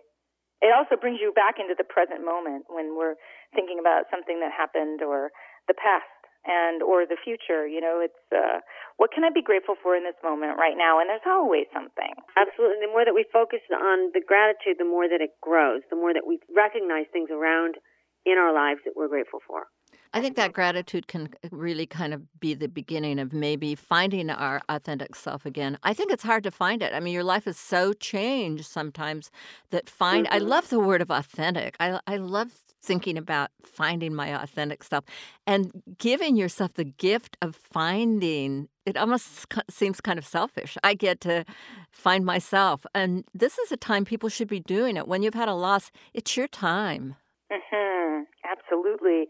It 0.62 0.70
also 0.70 0.94
brings 0.94 1.18
you 1.20 1.34
back 1.34 1.58
into 1.58 1.74
the 1.76 1.82
present 1.82 2.24
moment 2.24 2.70
when 2.70 2.94
we're 2.96 3.18
thinking 3.52 3.82
about 3.82 4.06
something 4.14 4.38
that 4.38 4.54
happened 4.54 5.02
or 5.02 5.34
the 5.66 5.74
past. 5.74 6.06
and 6.46 6.82
or 6.82 7.04
the 7.04 7.18
future. 7.18 7.66
You 7.66 7.80
know, 7.80 8.00
it's 8.02 8.22
uh, 8.32 8.62
what 8.96 9.10
can 9.12 9.24
I 9.24 9.30
be 9.30 9.42
grateful 9.42 9.74
for 9.82 9.96
in 9.96 10.04
this 10.04 10.18
moment 10.22 10.58
right 10.58 10.76
now? 10.78 11.00
And 11.00 11.10
there's 11.10 11.26
always 11.26 11.66
something. 11.74 12.14
Absolutely. 12.36 12.86
The 12.86 12.92
more 12.92 13.04
that 13.04 13.14
we 13.14 13.26
focus 13.32 13.60
on 13.74 14.10
the 14.14 14.22
gratitude, 14.24 14.78
the 14.78 14.88
more 14.88 15.08
that 15.08 15.20
it 15.20 15.34
grows. 15.42 15.82
The 15.90 15.96
more 15.98 16.14
that 16.14 16.26
we 16.26 16.38
recognize 16.54 17.06
things 17.12 17.30
around 17.30 17.76
in 18.24 18.38
our 18.38 18.52
lives 18.54 18.80
that 18.84 18.94
we're 18.96 19.08
grateful 19.10 19.40
for. 19.46 19.66
I 20.12 20.20
think 20.20 20.36
that 20.36 20.52
gratitude 20.52 21.06
can 21.06 21.28
really 21.50 21.86
kind 21.86 22.14
of 22.14 22.22
be 22.40 22.54
the 22.54 22.68
beginning 22.68 23.18
of 23.18 23.32
maybe 23.32 23.74
finding 23.74 24.30
our 24.30 24.62
authentic 24.68 25.14
self 25.14 25.44
again. 25.44 25.78
I 25.82 25.92
think 25.92 26.10
it's 26.10 26.24
hard 26.24 26.44
to 26.44 26.50
find 26.50 26.82
it. 26.82 26.94
I 26.94 27.00
mean, 27.00 27.12
your 27.12 27.24
life 27.24 27.46
is 27.46 27.58
so 27.58 27.92
changed 27.92 28.66
sometimes 28.66 29.30
that 29.70 29.88
find. 29.88 30.26
Mm-hmm. 30.26 30.34
I 30.34 30.38
love 30.38 30.70
the 30.70 30.80
word 30.80 31.02
of 31.02 31.10
authentic. 31.10 31.76
I 31.78 32.00
I 32.06 32.16
love 32.16 32.52
thinking 32.82 33.18
about 33.18 33.50
finding 33.62 34.14
my 34.14 34.28
authentic 34.42 34.82
self 34.82 35.04
and 35.46 35.82
giving 35.98 36.36
yourself 36.36 36.74
the 36.74 36.84
gift 36.84 37.36
of 37.42 37.56
finding. 37.56 38.68
It 38.86 38.96
almost 38.96 39.46
seems 39.68 40.00
kind 40.00 40.18
of 40.18 40.26
selfish. 40.26 40.78
I 40.82 40.94
get 40.94 41.20
to 41.22 41.44
find 41.90 42.24
myself, 42.24 42.86
and 42.94 43.24
this 43.34 43.58
is 43.58 43.72
a 43.72 43.76
time 43.76 44.04
people 44.04 44.28
should 44.28 44.48
be 44.48 44.60
doing 44.60 44.96
it. 44.96 45.06
When 45.06 45.22
you've 45.22 45.34
had 45.34 45.48
a 45.48 45.54
loss, 45.54 45.90
it's 46.14 46.36
your 46.36 46.48
time. 46.48 47.16
Mm-hmm. 47.52 48.22
Absolutely. 48.44 49.28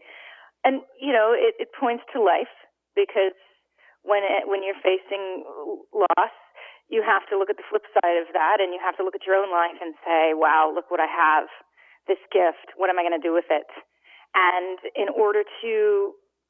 And 0.63 0.81
you 0.99 1.13
know, 1.13 1.31
it, 1.35 1.55
it 1.59 1.69
points 1.71 2.03
to 2.13 2.21
life 2.21 2.51
because 2.95 3.35
when 4.03 4.23
it, 4.23 4.47
when 4.47 4.63
you're 4.63 4.79
facing 4.79 5.43
loss, 5.93 6.35
you 6.89 7.05
have 7.05 7.23
to 7.29 7.37
look 7.37 7.49
at 7.49 7.57
the 7.57 7.67
flip 7.69 7.85
side 8.01 8.17
of 8.17 8.33
that, 8.33 8.57
and 8.59 8.73
you 8.73 8.81
have 8.81 8.97
to 8.97 9.03
look 9.05 9.13
at 9.13 9.23
your 9.23 9.37
own 9.37 9.51
life 9.53 9.77
and 9.79 9.93
say, 10.03 10.33
"Wow, 10.33 10.71
look 10.73 10.89
what 10.89 10.99
I 10.99 11.07
have! 11.07 11.47
This 12.07 12.21
gift. 12.33 12.73
What 12.75 12.89
am 12.89 12.97
I 12.97 13.05
going 13.05 13.15
to 13.15 13.23
do 13.23 13.33
with 13.33 13.47
it?" 13.49 13.69
And 14.35 14.79
in 14.95 15.09
order 15.09 15.43
to 15.43 15.73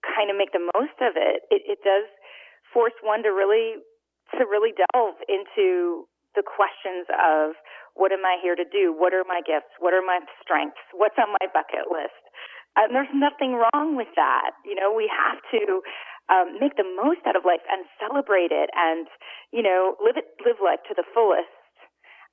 kind 0.04 0.32
of 0.32 0.36
make 0.40 0.52
the 0.56 0.64
most 0.76 0.96
of 1.04 1.20
it, 1.20 1.44
it, 1.52 1.62
it 1.68 1.80
does 1.84 2.08
force 2.72 2.96
one 3.04 3.24
to 3.24 3.30
really 3.30 3.84
to 4.38 4.46
really 4.46 4.74
delve 4.94 5.18
into 5.28 6.06
the 6.38 6.46
questions 6.46 7.10
of 7.10 7.58
what 7.98 8.14
am 8.14 8.24
I 8.24 8.38
here 8.40 8.56
to 8.56 8.64
do? 8.64 8.94
What 8.94 9.12
are 9.12 9.26
my 9.26 9.42
gifts? 9.42 9.74
What 9.82 9.92
are 9.92 10.06
my 10.06 10.22
strengths? 10.40 10.80
What's 10.94 11.18
on 11.18 11.34
my 11.34 11.46
bucket 11.50 11.90
list? 11.90 12.22
And 12.80 12.96
there's 12.96 13.12
nothing 13.12 13.60
wrong 13.60 14.00
with 14.00 14.08
that. 14.16 14.56
You 14.64 14.74
know, 14.74 14.88
we 14.96 15.12
have 15.12 15.44
to 15.52 15.84
um, 16.32 16.56
make 16.64 16.80
the 16.80 16.88
most 16.88 17.20
out 17.28 17.36
of 17.36 17.44
life 17.44 17.66
and 17.68 17.84
celebrate 18.00 18.56
it 18.56 18.72
and, 18.72 19.12
you 19.52 19.60
know, 19.60 20.00
live 20.00 20.16
it, 20.16 20.32
live 20.48 20.64
life 20.64 20.80
to 20.88 20.96
the 20.96 21.04
fullest. 21.12 21.52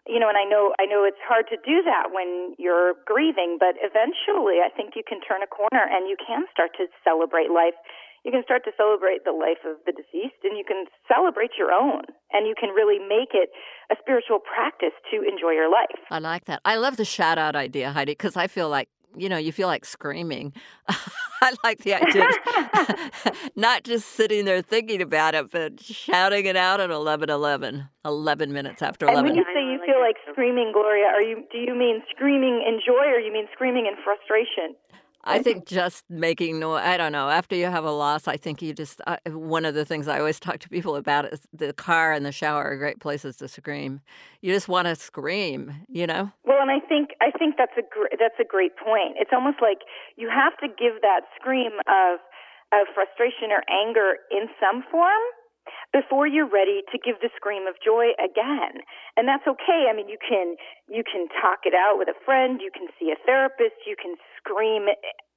You 0.07 0.23
know, 0.23 0.31
and 0.31 0.39
I 0.39 0.47
know, 0.47 0.71
I 0.79 0.87
know 0.87 1.03
it's 1.03 1.19
hard 1.27 1.51
to 1.51 1.59
do 1.67 1.83
that 1.83 2.15
when 2.15 2.55
you're 2.63 2.95
grieving, 3.11 3.59
but 3.59 3.75
eventually 3.83 4.63
I 4.63 4.71
think 4.71 4.95
you 4.95 5.03
can 5.03 5.19
turn 5.19 5.43
a 5.43 5.51
corner 5.51 5.83
and 5.83 6.07
you 6.07 6.15
can 6.15 6.47
start 6.55 6.79
to 6.79 6.87
celebrate 7.03 7.51
life. 7.51 7.75
You 8.23 8.31
can 8.31 8.47
start 8.47 8.63
to 8.71 8.73
celebrate 8.79 9.27
the 9.27 9.35
life 9.35 9.67
of 9.67 9.83
the 9.83 9.91
deceased 9.91 10.47
and 10.47 10.55
you 10.55 10.63
can 10.63 10.87
celebrate 11.11 11.59
your 11.59 11.75
own 11.75 12.07
and 12.31 12.47
you 12.47 12.55
can 12.55 12.71
really 12.71 13.03
make 13.03 13.35
it 13.35 13.51
a 13.91 13.99
spiritual 13.99 14.39
practice 14.39 14.95
to 15.11 15.27
enjoy 15.27 15.59
your 15.59 15.71
life. 15.71 15.99
I 16.11 16.19
like 16.19 16.45
that. 16.47 16.61
I 16.65 16.77
love 16.77 16.97
the 16.97 17.05
shout 17.05 17.39
out 17.39 17.55
idea, 17.55 17.91
Heidi, 17.91 18.13
because 18.13 18.37
I 18.37 18.47
feel 18.47 18.69
like 18.71 18.89
you 19.17 19.29
know, 19.29 19.37
you 19.37 19.53
feel 19.53 19.69
like 19.69 19.85
screaming. 19.85 20.53
I 20.89 21.55
like 21.65 21.83
the 21.83 21.95
idea, 21.95 22.29
not 23.57 23.85
just 23.85 24.09
sitting 24.09 24.45
there 24.45 24.63
thinking 24.63 25.03
about 25.03 25.35
it, 25.35 25.51
but 25.51 25.81
shouting 25.81 26.47
it 26.47 26.57
out 26.57 26.81
at 26.81 26.91
11, 26.91 27.29
11, 27.29 27.89
11 28.05 28.53
minutes 28.53 28.83
after 28.83 29.07
11. 29.07 29.19
And 29.19 29.29
when 29.29 29.37
you 29.37 29.45
say 29.53 29.63
you 29.63 29.79
feel 29.85 30.01
like 30.01 30.17
screaming, 30.31 30.73
Gloria, 30.73 31.07
are 31.07 31.23
you 31.23 31.45
do 31.53 31.59
you 31.59 31.75
mean 31.75 32.03
screaming 32.11 32.65
in 32.67 32.81
joy 32.85 33.07
or 33.07 33.19
you 33.19 33.33
mean 33.33 33.47
screaming 33.53 33.87
in 33.87 33.95
frustration? 34.03 34.75
I 35.27 35.43
think 35.43 35.67
just 35.67 36.05
making 36.09 36.59
noise. 36.59 36.83
I 36.85 36.97
don't 36.97 37.13
know. 37.13 37.29
After 37.29 37.57
you 37.57 37.67
have 37.67 37.85
a 37.85 37.91
loss, 37.91 38.29
I 38.29 38.37
think 38.37 38.63
you 38.63 38.73
just. 38.73 39.01
Uh, 39.07 39.17
one 39.27 39.65
of 39.65 39.75
the 39.75 39.85
things 39.85 40.09
I 40.09 40.19
always 40.19 40.41
talk 40.47 40.59
to 40.61 40.69
people 40.69 40.97
about 40.97 41.33
is 41.33 41.41
the 41.53 41.73
car 41.73 42.13
and 42.13 42.25
the 42.25 42.33
shower 42.33 42.65
are 42.65 42.77
great 42.77 43.01
places 43.01 43.37
to 43.37 43.49
scream. 43.49 44.01
You 44.41 44.53
just 44.53 44.69
want 44.69 44.87
to 44.87 44.95
scream, 44.95 45.75
you 45.89 46.07
know. 46.07 46.31
Well, 46.45 46.61
and 46.61 46.71
I 46.71 46.81
think 46.81 47.11
I 47.21 47.31
think 47.37 47.57
that's 47.59 47.77
a 47.77 47.83
gr- 47.83 48.15
that's 48.19 48.39
a 48.41 48.45
great 48.45 48.77
point. 48.77 49.17
It's 49.19 49.33
almost 49.33 49.59
like 49.61 49.79
you 50.17 50.31
have 50.31 50.57
to 50.59 50.69
give 50.69 51.03
that 51.03 51.23
scream 51.41 51.73
of 51.89 52.21
of 52.73 52.87
frustration 52.95 53.51
or 53.51 53.63
anger 53.71 54.19
in 54.31 54.49
some 54.61 54.83
form 54.91 55.23
before 55.93 56.27
you're 56.27 56.49
ready 56.49 56.83
to 56.93 56.99
give 56.99 57.19
the 57.23 57.31
scream 57.35 57.67
of 57.67 57.75
joy 57.83 58.15
again. 58.19 58.83
And 59.17 59.27
that's 59.27 59.47
okay. 59.47 59.87
I 59.91 59.95
mean, 59.95 60.09
you 60.09 60.19
can, 60.19 60.57
you 60.89 61.03
can 61.03 61.29
talk 61.41 61.65
it 61.65 61.75
out 61.75 61.99
with 61.99 62.09
a 62.09 62.19
friend. 62.25 62.61
You 62.63 62.71
can 62.71 62.89
see 62.99 63.11
a 63.11 63.19
therapist. 63.25 63.87
You 63.87 63.97
can 63.97 64.15
scream 64.47 64.87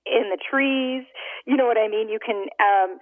in 0.05 0.29
the 0.29 0.37
trees. 0.37 1.05
You 1.45 1.57
know 1.57 1.65
what 1.65 1.77
I 1.77 1.87
mean? 1.89 2.09
You 2.09 2.19
can, 2.21 2.45
um, 2.61 2.99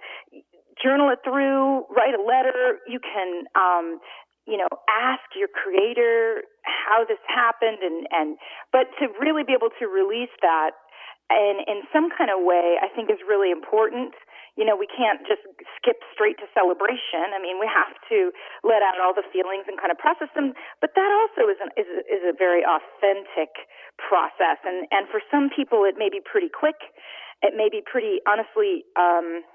journal 0.82 1.10
it 1.10 1.18
through, 1.24 1.84
write 1.90 2.14
a 2.14 2.22
letter. 2.22 2.78
You 2.88 3.00
can, 3.00 3.44
um, 3.58 3.98
you 4.46 4.56
know, 4.56 4.68
ask 4.88 5.20
your 5.36 5.48
creator 5.52 6.42
how 6.64 7.04
this 7.04 7.20
happened 7.28 7.78
and, 7.82 8.06
and, 8.10 8.38
but 8.72 8.88
to 8.98 9.12
really 9.20 9.44
be 9.44 9.52
able 9.52 9.68
to 9.78 9.86
release 9.86 10.32
that 10.40 10.72
and 11.30 11.60
in 11.68 11.84
some 11.92 12.08
kind 12.08 12.30
of 12.32 12.40
way, 12.40 12.80
I 12.80 12.88
think 12.88 13.10
is 13.10 13.20
really 13.28 13.52
important 13.52 14.16
you 14.58 14.66
know, 14.66 14.74
we 14.74 14.90
can't 14.90 15.22
just 15.22 15.46
skip 15.78 16.02
straight 16.10 16.34
to 16.42 16.50
celebration. 16.50 17.30
I 17.30 17.38
mean, 17.38 17.62
we 17.62 17.70
have 17.70 17.94
to 18.10 18.34
let 18.66 18.82
out 18.82 18.98
all 18.98 19.14
the 19.14 19.22
feelings 19.30 19.70
and 19.70 19.78
kind 19.78 19.94
of 19.94 20.02
process 20.02 20.26
them. 20.34 20.58
But 20.82 20.98
that 20.98 21.10
also 21.14 21.46
is 21.46 21.62
an, 21.62 21.70
is 21.78 21.86
a, 21.86 22.00
is 22.10 22.22
a 22.26 22.34
very 22.34 22.66
authentic 22.66 23.70
process, 24.02 24.58
and 24.66 24.90
and 24.90 25.06
for 25.06 25.22
some 25.30 25.54
people, 25.54 25.86
it 25.86 25.94
may 25.94 26.10
be 26.10 26.18
pretty 26.18 26.50
quick. 26.50 26.90
It 27.46 27.54
may 27.54 27.70
be 27.70 27.86
pretty 27.86 28.18
honestly. 28.26 28.82
Um, 28.98 29.46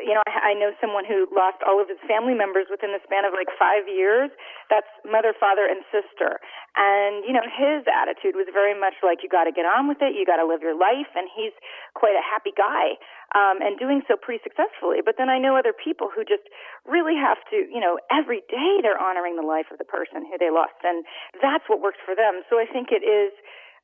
you 0.00 0.16
know, 0.16 0.24
I, 0.24 0.52
I 0.52 0.54
know 0.56 0.72
someone 0.80 1.04
who 1.04 1.28
lost 1.28 1.60
all 1.68 1.76
of 1.76 1.84
his 1.84 2.00
family 2.08 2.32
members 2.32 2.72
within 2.72 2.96
the 2.96 3.02
span 3.04 3.28
of 3.28 3.36
like 3.36 3.52
five 3.60 3.84
years. 3.84 4.32
That's 4.72 4.88
mother, 5.04 5.36
father, 5.36 5.68
and 5.68 5.84
sister. 5.92 6.40
And, 6.80 7.28
you 7.28 7.36
know, 7.36 7.44
his 7.44 7.84
attitude 7.84 8.32
was 8.32 8.48
very 8.56 8.72
much 8.72 8.96
like, 9.04 9.20
you 9.20 9.28
got 9.28 9.44
to 9.44 9.52
get 9.52 9.68
on 9.68 9.92
with 9.92 10.00
it. 10.00 10.16
You 10.16 10.24
got 10.24 10.40
to 10.40 10.48
live 10.48 10.64
your 10.64 10.76
life. 10.76 11.12
And 11.12 11.28
he's 11.28 11.52
quite 11.92 12.16
a 12.16 12.24
happy 12.24 12.56
guy, 12.56 12.96
um, 13.36 13.60
and 13.60 13.76
doing 13.76 14.00
so 14.08 14.16
pretty 14.16 14.40
successfully. 14.40 15.04
But 15.04 15.20
then 15.20 15.28
I 15.28 15.36
know 15.36 15.60
other 15.60 15.76
people 15.76 16.08
who 16.08 16.24
just 16.24 16.48
really 16.88 17.16
have 17.20 17.44
to, 17.52 17.56
you 17.68 17.80
know, 17.80 18.00
every 18.08 18.40
day 18.48 18.80
they're 18.80 19.00
honoring 19.00 19.36
the 19.36 19.44
life 19.44 19.68
of 19.68 19.76
the 19.76 19.88
person 19.88 20.24
who 20.24 20.40
they 20.40 20.48
lost. 20.48 20.80
And 20.80 21.04
that's 21.44 21.68
what 21.68 21.84
works 21.84 22.00
for 22.00 22.16
them. 22.16 22.40
So 22.48 22.56
I 22.56 22.64
think 22.64 22.88
it 22.96 23.04
is, 23.04 23.36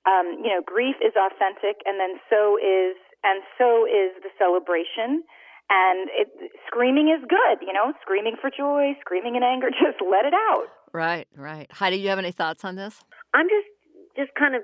um, 0.09 0.41
you 0.41 0.49
know, 0.49 0.65
grief 0.65 0.97
is 1.05 1.13
authentic 1.21 1.85
and 1.85 2.01
then 2.01 2.17
so 2.33 2.57
is, 2.57 2.97
and 3.21 3.45
so 3.61 3.85
is 3.85 4.17
the 4.25 4.33
celebration 4.41 5.29
and 5.71 6.09
it, 6.17 6.29
screaming 6.67 7.09
is 7.09 7.21
good, 7.29 7.61
you 7.61 7.73
know, 7.73 7.93
screaming 8.01 8.37
for 8.41 8.51
joy, 8.51 8.97
screaming 9.01 9.37
in 9.37 9.43
anger, 9.43 9.69
just 9.71 10.01
let 10.01 10.25
it 10.25 10.35
out. 10.35 10.69
Right, 10.93 11.29
right. 11.37 11.71
Heidi, 11.71 11.97
do 11.97 12.03
you 12.03 12.09
have 12.09 12.19
any 12.19 12.33
thoughts 12.33 12.65
on 12.65 12.77
this? 12.77 13.05
I'm 13.35 13.47
just 13.47 13.69
just 14.17 14.35
kind 14.35 14.57
of 14.57 14.63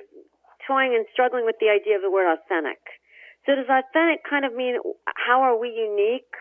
toying 0.67 0.97
and 0.97 1.05
struggling 1.13 1.45
with 1.45 1.57
the 1.61 1.69
idea 1.69 1.97
of 1.97 2.03
the 2.03 2.11
word 2.11 2.27
authentic. 2.27 2.81
So 3.45 3.55
does 3.55 3.69
authentic 3.69 4.25
kind 4.25 4.45
of 4.45 4.57
mean 4.57 4.81
how 5.21 5.45
are 5.45 5.55
we 5.55 5.69
unique 5.69 6.33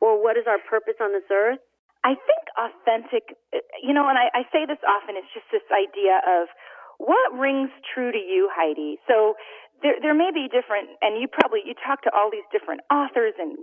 or 0.00 0.16
what 0.16 0.40
is 0.40 0.48
our 0.48 0.58
purpose 0.58 0.96
on 1.00 1.12
this 1.12 1.28
earth? 1.28 1.60
I 2.00 2.16
think 2.16 2.42
authentic, 2.56 3.36
you 3.84 3.92
know, 3.92 4.08
and 4.08 4.16
I, 4.16 4.32
I 4.32 4.42
say 4.48 4.64
this 4.64 4.80
often, 4.88 5.20
it's 5.20 5.28
just 5.36 5.44
this 5.52 5.68
idea 5.68 6.24
of 6.24 6.48
what 6.96 7.36
rings 7.36 7.68
true 7.92 8.08
to 8.08 8.16
you, 8.16 8.48
Heidi. 8.48 8.96
So 9.04 9.36
there, 9.84 10.00
there 10.00 10.16
may 10.16 10.32
be 10.32 10.48
different, 10.48 10.96
and 11.04 11.20
you 11.20 11.28
probably, 11.28 11.60
you 11.68 11.76
talk 11.76 12.00
to 12.08 12.10
all 12.16 12.32
these 12.32 12.48
different 12.48 12.80
authors 12.88 13.36
and 13.36 13.60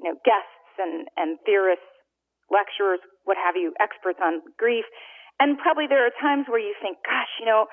you 0.00 0.10
know, 0.10 0.16
guests 0.24 0.74
and, 0.78 1.08
and 1.16 1.38
theorists, 1.44 1.88
lecturers, 2.50 3.00
what 3.24 3.36
have 3.36 3.56
you, 3.56 3.72
experts 3.80 4.20
on 4.22 4.42
grief. 4.58 4.84
And 5.40 5.58
probably 5.58 5.86
there 5.86 6.04
are 6.06 6.14
times 6.20 6.46
where 6.48 6.60
you 6.60 6.74
think, 6.80 6.98
gosh, 7.04 7.32
you 7.40 7.46
know, 7.46 7.66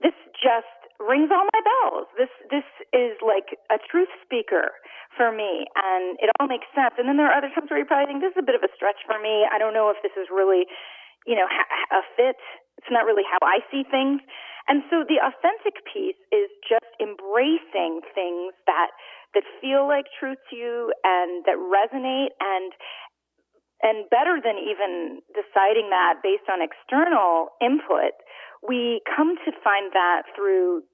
this 0.00 0.16
just 0.40 0.80
rings 0.96 1.28
all 1.28 1.44
my 1.44 1.60
bells. 1.60 2.08
This 2.16 2.32
this 2.48 2.68
is 2.92 3.20
like 3.20 3.56
a 3.68 3.76
truth 3.76 4.08
speaker 4.24 4.72
for 5.16 5.28
me, 5.28 5.68
and 5.76 6.16
it 6.20 6.32
all 6.40 6.48
makes 6.48 6.68
sense. 6.72 6.96
And 6.96 7.04
then 7.04 7.20
there 7.20 7.28
are 7.28 7.36
other 7.36 7.52
times 7.52 7.68
where 7.68 7.80
you 7.80 7.84
probably 7.84 8.08
think 8.08 8.24
this 8.24 8.32
is 8.32 8.40
a 8.40 8.46
bit 8.46 8.56
of 8.56 8.64
a 8.64 8.72
stretch 8.72 9.04
for 9.04 9.20
me. 9.20 9.44
I 9.44 9.60
don't 9.60 9.76
know 9.76 9.92
if 9.92 10.00
this 10.00 10.16
is 10.16 10.32
really, 10.32 10.64
you 11.28 11.36
know, 11.36 11.44
a 11.92 12.00
fit. 12.16 12.40
It's 12.80 12.88
not 12.88 13.04
really 13.04 13.28
how 13.28 13.40
I 13.44 13.60
see 13.68 13.84
things. 13.84 14.24
And 14.68 14.84
so 14.88 15.04
the 15.04 15.20
authentic 15.20 15.84
piece 15.84 16.20
is 16.32 16.48
just 16.64 16.88
embracing 17.00 18.00
things 18.16 18.56
that 18.64 18.92
that 19.34 19.44
feel 19.60 19.86
like 19.86 20.06
truth 20.18 20.38
to 20.50 20.56
you 20.56 20.92
and 21.04 21.44
that 21.46 21.58
resonate 21.58 22.34
and 22.40 22.72
and 23.80 24.04
better 24.12 24.36
than 24.36 24.60
even 24.60 25.24
deciding 25.32 25.88
that 25.88 26.20
based 26.20 26.44
on 26.52 26.60
external 26.60 27.48
input, 27.64 28.12
we 28.60 29.00
come 29.08 29.40
to 29.40 29.50
find 29.64 29.88
that 29.96 30.28
through 30.36 30.84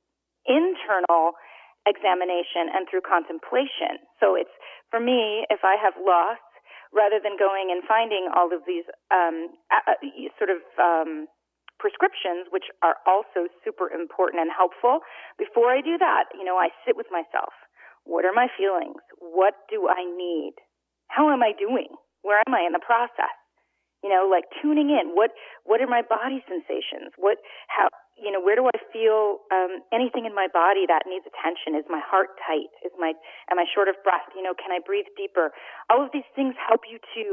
internal 0.46 1.34
examination 1.82 2.70
and 2.70 2.86
through 2.86 3.02
contemplation. 3.02 3.98
So 4.22 4.38
it's 4.38 4.54
for 4.90 5.02
me, 5.02 5.50
if 5.50 5.66
I 5.66 5.74
have 5.82 5.98
lost, 5.98 6.46
rather 6.94 7.18
than 7.18 7.34
going 7.34 7.74
and 7.74 7.82
finding 7.82 8.30
all 8.30 8.54
of 8.54 8.62
these 8.70 8.86
um, 9.10 9.50
sort 10.38 10.54
of 10.54 10.62
um, 10.78 11.26
prescriptions, 11.82 12.46
which 12.54 12.70
are 12.86 13.02
also 13.02 13.50
super 13.66 13.90
important 13.90 14.46
and 14.46 14.50
helpful, 14.54 15.02
before 15.42 15.74
I 15.74 15.82
do 15.82 15.98
that, 15.98 16.30
you 16.38 16.46
know, 16.46 16.54
I 16.54 16.70
sit 16.86 16.94
with 16.94 17.10
myself 17.10 17.50
What 18.06 18.24
are 18.24 18.32
my 18.32 18.46
feelings? 18.54 19.02
What 19.18 19.54
do 19.68 19.90
I 19.90 20.06
need? 20.06 20.54
How 21.10 21.30
am 21.30 21.42
I 21.42 21.52
doing? 21.52 21.90
Where 22.22 22.42
am 22.46 22.54
I 22.54 22.62
in 22.66 22.72
the 22.72 22.82
process? 22.82 23.34
You 24.02 24.10
know, 24.10 24.30
like 24.30 24.46
tuning 24.62 24.90
in. 24.90 25.18
What 25.18 25.34
what 25.66 25.82
are 25.82 25.90
my 25.90 26.02
body 26.02 26.42
sensations? 26.46 27.10
What 27.18 27.38
how 27.66 27.90
you 28.16 28.32
know, 28.32 28.40
where 28.40 28.56
do 28.56 28.64
I 28.64 28.78
feel 28.92 29.44
um, 29.52 29.84
anything 29.92 30.24
in 30.24 30.32
my 30.32 30.48
body 30.48 30.88
that 30.88 31.04
needs 31.04 31.28
attention? 31.28 31.76
Is 31.76 31.84
my 31.92 32.00
heart 32.00 32.32
tight? 32.40 32.72
Is 32.80 32.92
my 32.96 33.12
am 33.52 33.60
I 33.60 33.68
short 33.68 33.88
of 33.92 33.96
breath? 34.00 34.24
You 34.32 34.42
know, 34.42 34.56
can 34.56 34.72
I 34.72 34.80
breathe 34.80 35.10
deeper? 35.16 35.52
All 35.92 36.00
of 36.00 36.10
these 36.16 36.28
things 36.32 36.56
help 36.56 36.88
you 36.88 36.96
to 36.96 37.24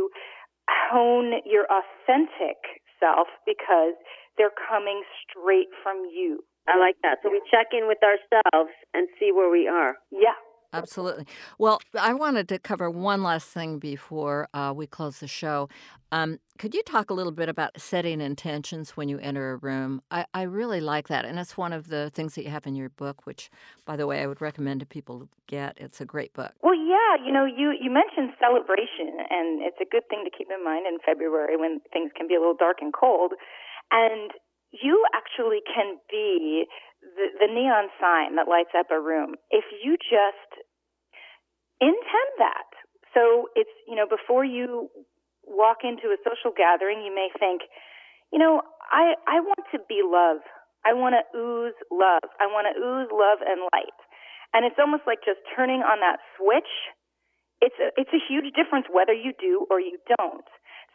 hone 0.68 1.40
your 1.48 1.68
authentic 1.72 2.60
self 3.00 3.32
because 3.48 3.96
they're 4.36 4.54
coming 4.54 5.04
straight 5.24 5.72
from 5.84 6.04
you. 6.12 6.44
I 6.68 6.80
like 6.80 6.96
that. 7.04 7.20
So 7.24 7.32
we 7.32 7.44
check 7.52 7.76
in 7.76 7.88
with 7.88 8.00
ourselves 8.04 8.72
and 8.94 9.08
see 9.20 9.32
where 9.32 9.52
we 9.52 9.68
are. 9.68 10.00
Yeah. 10.12 10.36
Absolutely. 10.74 11.26
Well, 11.58 11.80
I 12.00 12.14
wanted 12.14 12.50
to 12.50 12.60
cover 12.60 12.90
one 12.90 13.24
last 13.24 13.48
thing 13.48 13.80
before 13.80 14.48
uh, 14.54 14.74
we 14.76 14.88
close 14.88 15.20
the 15.20 15.28
show. 15.28 15.70
Um, 16.12 16.40
could 16.60 16.74
you 16.76 16.84
talk 16.84 17.10
a 17.10 17.14
little 17.14 17.32
bit 17.32 17.50
about 17.50 17.80
setting 17.80 18.22
intentions 18.22 18.92
when 18.92 19.10
you 19.10 19.18
enter 19.20 19.52
a 19.52 19.58
room? 19.58 20.02
I, 20.12 20.26
I 20.34 20.44
really 20.44 20.82
like 20.82 21.08
that. 21.08 21.26
And 21.26 21.40
it's 21.40 21.58
one 21.58 21.74
of 21.74 21.88
the 21.88 22.12
things 22.14 22.36
that 22.36 22.44
you 22.44 22.52
have 22.52 22.68
in 22.68 22.76
your 22.76 22.90
book, 22.90 23.26
which, 23.26 23.50
by 23.86 23.96
the 23.96 24.06
way, 24.06 24.22
I 24.22 24.28
would 24.28 24.42
recommend 24.42 24.80
to 24.82 24.86
people 24.86 25.20
to 25.20 25.28
get. 25.48 25.78
It's 25.78 26.02
a 26.02 26.06
great 26.06 26.34
book. 26.34 26.54
Well, 26.62 26.76
yeah. 26.76 27.24
You 27.24 27.32
know, 27.32 27.46
you, 27.46 27.74
you 27.80 27.92
mentioned 27.92 28.34
celebration, 28.40 29.18
and 29.30 29.62
it's 29.62 29.78
a 29.82 29.86
good 29.90 30.04
thing 30.10 30.24
to 30.26 30.32
keep 30.36 30.50
in 30.50 30.64
mind 30.64 30.86
in 30.88 30.98
February 31.06 31.58
when 31.58 31.80
things 31.92 32.12
can 32.16 32.28
be 32.28 32.36
a 32.36 32.40
little 32.40 32.58
dark 32.58 32.78
and 32.82 32.94
cold. 32.94 33.34
And 33.92 34.32
you 34.72 35.04
actually 35.14 35.62
can 35.66 35.98
be 36.10 36.66
the, 37.16 37.48
the 37.48 37.50
neon 37.52 37.92
sign 38.00 38.36
that 38.36 38.48
lights 38.48 38.74
up 38.78 38.88
a 38.92 39.00
room 39.00 39.36
if 39.52 39.66
you 39.84 39.98
just 40.00 40.52
intend 41.82 42.32
that. 42.40 42.70
So 43.14 43.52
it's, 43.56 43.74
you 43.88 43.96
know, 43.96 44.08
before 44.08 44.44
you 44.44 44.90
walk 45.46 45.84
into 45.84 46.10
a 46.10 46.18
social 46.24 46.56
gathering, 46.56 47.04
you 47.04 47.14
may 47.14 47.30
think, 47.38 47.62
you 48.32 48.40
know, 48.40 48.64
I, 48.90 49.14
I 49.28 49.44
want 49.44 49.68
to 49.76 49.80
be 49.88 50.02
love. 50.02 50.42
I 50.84 50.94
want 50.94 51.16
to 51.16 51.24
ooze 51.38 51.78
love. 51.92 52.26
I 52.42 52.48
want 52.48 52.68
to 52.72 52.76
ooze 52.76 53.12
love 53.12 53.40
and 53.46 53.70
light. 53.72 54.00
And 54.54 54.66
it's 54.66 54.78
almost 54.80 55.04
like 55.06 55.20
just 55.26 55.40
turning 55.56 55.82
on 55.82 56.00
that 56.02 56.20
switch. 56.38 56.70
It's 57.62 57.78
a, 57.80 57.94
it's 57.96 58.12
a 58.12 58.22
huge 58.22 58.52
difference 58.54 58.88
whether 58.92 59.14
you 59.14 59.32
do 59.40 59.66
or 59.70 59.80
you 59.80 59.98
don't. 60.20 60.48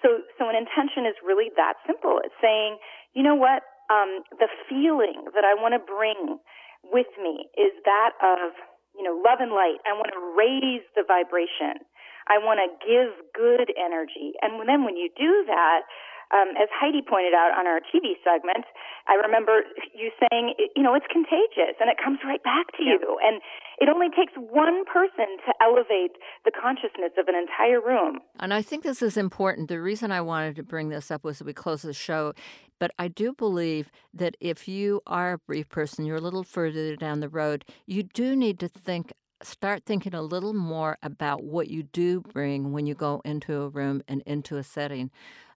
So, 0.03 0.23
so 0.38 0.47
an 0.47 0.55
intention 0.55 1.07
is 1.07 1.19
really 1.25 1.50
that 1.57 1.75
simple. 1.87 2.21
It's 2.23 2.37
saying, 2.43 2.79
you 3.15 3.23
know 3.23 3.35
what? 3.35 3.62
Um, 3.88 4.23
the 4.37 4.49
feeling 4.68 5.33
that 5.33 5.45
I 5.45 5.57
want 5.57 5.73
to 5.73 5.80
bring 5.80 6.38
with 6.85 7.09
me 7.16 7.49
is 7.57 7.73
that 7.85 8.12
of 8.21 8.52
you 8.99 9.07
know, 9.07 9.14
love 9.14 9.38
and 9.38 9.54
light. 9.54 9.78
I 9.87 9.95
want 9.95 10.11
to 10.11 10.23
raise 10.35 10.83
the 10.99 11.07
vibration. 11.07 11.87
I 12.26 12.42
want 12.42 12.59
to 12.59 12.68
give 12.83 13.14
good 13.30 13.71
energy. 13.78 14.35
And 14.42 14.59
then 14.68 14.85
when 14.85 14.99
you 14.99 15.09
do 15.14 15.47
that, 15.47 15.87
um, 16.35 16.52
as 16.61 16.68
Heidi 16.73 17.00
pointed 17.00 17.32
out 17.32 17.56
on 17.56 17.66
our 17.66 17.80
TV 17.80 18.20
segment, 18.20 18.64
I 19.08 19.14
remember 19.14 19.64
you 19.94 20.11
saying, 20.20 20.54
you 20.76 20.82
know, 20.82 20.94
it's 20.94 21.06
contagious 21.11 21.80
and 21.80 21.88
it 21.88 21.97
comes 22.02 22.18
right 22.25 22.42
back 22.42 22.68
to 22.76 22.85
you. 22.85 23.18
And 23.25 23.40
it 23.78 23.88
only 23.88 24.08
takes 24.11 24.32
one 24.37 24.85
person 24.85 25.40
to 25.47 25.52
elevate 25.62 26.20
the 26.44 26.52
consciousness 26.52 27.12
of 27.16 27.28
an 27.28 27.35
entire 27.35 27.80
room. 27.80 28.20
And 28.38 28.52
I 28.52 28.61
think 28.61 28.82
this 28.82 29.00
is 29.00 29.16
important. 29.16 29.68
The 29.68 29.80
reason 29.80 30.12
I 30.12 30.20
wanted 30.20 30.56
to 30.56 30.62
bring 30.62 30.90
this 30.90 31.11
up 31.11 31.25
was 31.25 31.38
that 31.38 31.47
we 31.47 31.54
close 31.54 31.82
the 31.82 31.94
show. 31.94 32.35
But 32.78 32.92
I 32.99 33.08
do 33.08 33.32
believe 33.32 33.90
that 34.12 34.37
if 34.40 34.68
you 34.68 35.00
are 35.06 35.32
a 35.32 35.38
brief 35.38 35.68
person, 35.68 36.04
you're 36.04 36.16
a 36.16 36.20
little 36.20 36.44
further 36.44 36.94
down 36.94 37.20
the 37.20 37.28
road, 37.28 37.64
you 37.87 38.02
do 38.02 38.37
need 38.37 38.58
to 38.61 38.68
think 38.68 39.12
start 39.40 39.85
thinking 39.85 40.14
a 40.14 40.23
little 40.23 40.52
more 40.52 40.99
about 41.00 41.44
what 41.44 41.68
you 41.68 41.85
do 41.85 42.20
bring 42.20 42.73
when 42.73 42.87
you 42.87 42.94
go 42.94 43.23
into 43.25 43.62
a 43.62 43.68
room 43.68 44.02
and 44.08 44.20
into 44.26 44.56
a 44.56 44.64
setting 44.64 45.12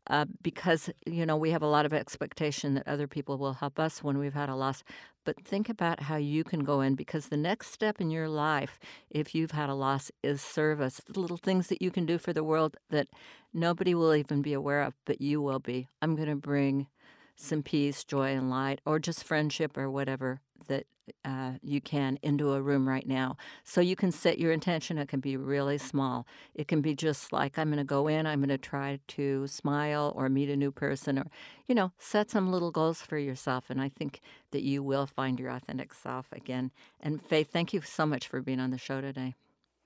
uh, 0.09 0.25
because 0.43 0.91
you 1.07 1.25
know 1.25 1.37
we 1.37 1.51
have 1.51 1.63
a 1.63 1.67
lot 1.67 1.87
of 1.87 1.93
expectation 1.93 2.75
that 2.75 2.89
other 2.89 3.07
people 3.07 3.39
will 3.39 3.55
help 3.55 3.79
us 3.79 4.03
when 4.03 4.19
we've 4.19 4.35
had 4.35 4.49
a 4.49 4.57
loss. 4.57 4.83
But 5.25 5.45
think 5.45 5.69
about 5.69 6.01
how 6.01 6.17
you 6.17 6.43
can 6.43 6.65
go 6.65 6.81
in 6.81 6.97
because 6.97 7.29
the 7.29 7.37
next 7.37 7.73
step 7.73 8.01
in 8.01 8.11
your 8.11 8.29
life 8.29 8.81
if 9.11 9.35
you've 9.35 9.53
had 9.53 9.69
a 9.69 9.75
loss 9.75 10.11
is 10.23 10.43
service 10.43 11.01
the 11.07 11.21
little 11.21 11.37
things 11.37 11.69
that 11.69 11.81
you 11.81 11.91
can 11.91 12.07
do 12.07 12.19
for 12.19 12.33
the 12.33 12.43
world 12.43 12.77
that 12.91 13.09
nobody 13.55 13.95
will 13.95 14.15
even 14.15 14.43
be 14.43 14.53
aware 14.53 14.83
of 14.83 14.95
but 15.05 15.21
you 15.21 15.41
will 15.41 15.61
be. 15.61 15.89
I'm 16.01 16.17
going 16.17 16.29
to 16.29 16.37
bring 16.37 16.89
some 17.37 17.63
peace 17.63 18.05
joy 18.05 18.33
and 18.35 18.51
light 18.51 18.81
or 18.85 18.99
just 18.99 19.25
friendship 19.25 19.77
or 19.77 19.91
whatever 19.91 20.41
that 20.69 20.87
uh, 21.25 21.53
you 21.63 21.81
can 21.81 22.19
into 22.23 22.53
a 22.53 22.63
room 22.63 22.89
right 22.89 23.07
now. 23.07 23.37
So 23.65 23.81
you 23.81 23.97
can 23.97 24.13
set 24.13 24.39
your 24.39 24.53
intention. 24.53 24.99
It 24.99 25.09
can 25.09 25.21
be 25.21 25.37
really 25.37 25.79
small. 25.79 26.27
It 26.55 26.69
can 26.69 26.81
be 26.81 26.95
just 26.95 27.33
like, 27.33 27.59
I'm 27.59 27.69
going 27.69 27.79
to 27.79 27.85
go 27.85 28.09
in, 28.09 28.27
I'm 28.27 28.41
going 28.41 28.49
to 28.49 28.59
try 28.59 29.01
to 29.09 29.47
smile 29.47 30.13
or 30.17 30.29
meet 30.29 30.51
a 30.51 30.57
new 30.57 30.71
person 30.71 31.19
or, 31.19 31.27
you 31.67 31.75
know, 31.75 31.93
set 31.99 32.31
some 32.31 32.51
little 32.51 32.71
goals 32.71 33.03
for 33.03 33.19
yourself. 33.19 33.71
And 33.71 33.81
I 33.81 33.89
think 33.89 34.21
that 34.51 34.63
you 34.63 34.83
will 34.83 35.07
find 35.07 35.39
your 35.39 35.51
authentic 35.51 35.95
self 35.95 36.27
again. 36.33 36.71
And 37.01 37.23
Faith, 37.23 37.51
thank 37.53 37.73
you 37.73 37.81
so 37.83 38.07
much 38.07 38.29
for 38.29 38.41
being 38.41 38.61
on 38.61 38.71
the 38.71 38.79
show 38.79 39.01
today. 39.01 39.35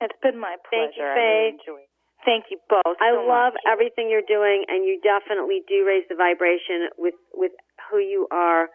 It's 0.00 0.16
been 0.22 0.38
my 0.38 0.56
pleasure. 0.68 1.14
Thank 1.14 1.61
you, 1.66 1.74
Faith. 1.74 1.74
Really 1.74 1.87
Thank 2.24 2.46
you 2.50 2.58
both. 2.68 2.96
I 3.00 3.14
so 3.14 3.22
love 3.22 3.54
much. 3.54 3.62
everything 3.70 4.11
you're 4.11 4.26
doing, 4.26 4.64
and 4.66 4.84
you 4.84 5.00
definitely 5.00 5.62
do 5.68 5.87
raise 5.87 6.02
the 6.08 6.16
vibration 6.16 6.90
with 6.98 7.14
with 7.32 7.52
who 7.88 7.98
you 7.98 8.26
are 8.32 8.68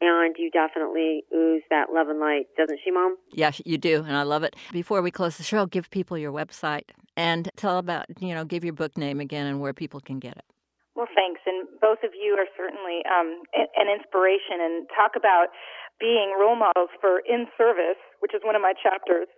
and 0.00 0.34
you 0.38 0.50
definitely 0.50 1.24
ooze 1.34 1.62
that 1.70 1.92
love 1.92 2.08
and 2.08 2.20
light, 2.20 2.46
doesn't 2.56 2.80
she, 2.84 2.90
Mom? 2.90 3.16
Yeah, 3.32 3.52
you 3.64 3.78
do, 3.78 4.02
and 4.02 4.16
I 4.16 4.22
love 4.22 4.42
it. 4.42 4.56
Before 4.72 5.02
we 5.02 5.10
close 5.10 5.36
the 5.36 5.44
show, 5.44 5.66
give 5.66 5.90
people 5.90 6.16
your 6.16 6.32
website 6.32 6.88
and 7.16 7.50
tell 7.56 7.78
about, 7.78 8.06
you 8.18 8.34
know, 8.34 8.44
give 8.44 8.64
your 8.64 8.72
book 8.72 8.96
name 8.96 9.20
again 9.20 9.46
and 9.46 9.60
where 9.60 9.74
people 9.74 10.00
can 10.00 10.18
get 10.18 10.36
it. 10.36 10.44
Well, 10.96 11.08
thanks. 11.14 11.40
And 11.46 11.68
both 11.80 12.02
of 12.04 12.12
you 12.12 12.36
are 12.36 12.48
certainly 12.56 13.04
um, 13.08 13.44
an 13.54 13.88
inspiration 13.88 14.60
and 14.60 14.88
talk 14.92 15.12
about 15.16 15.48
being 16.00 16.34
role 16.38 16.56
models 16.56 16.90
for 17.00 17.20
in 17.28 17.46
service, 17.56 18.00
which 18.20 18.34
is 18.34 18.40
one 18.42 18.56
of 18.56 18.62
my 18.62 18.72
chapters. 18.72 19.28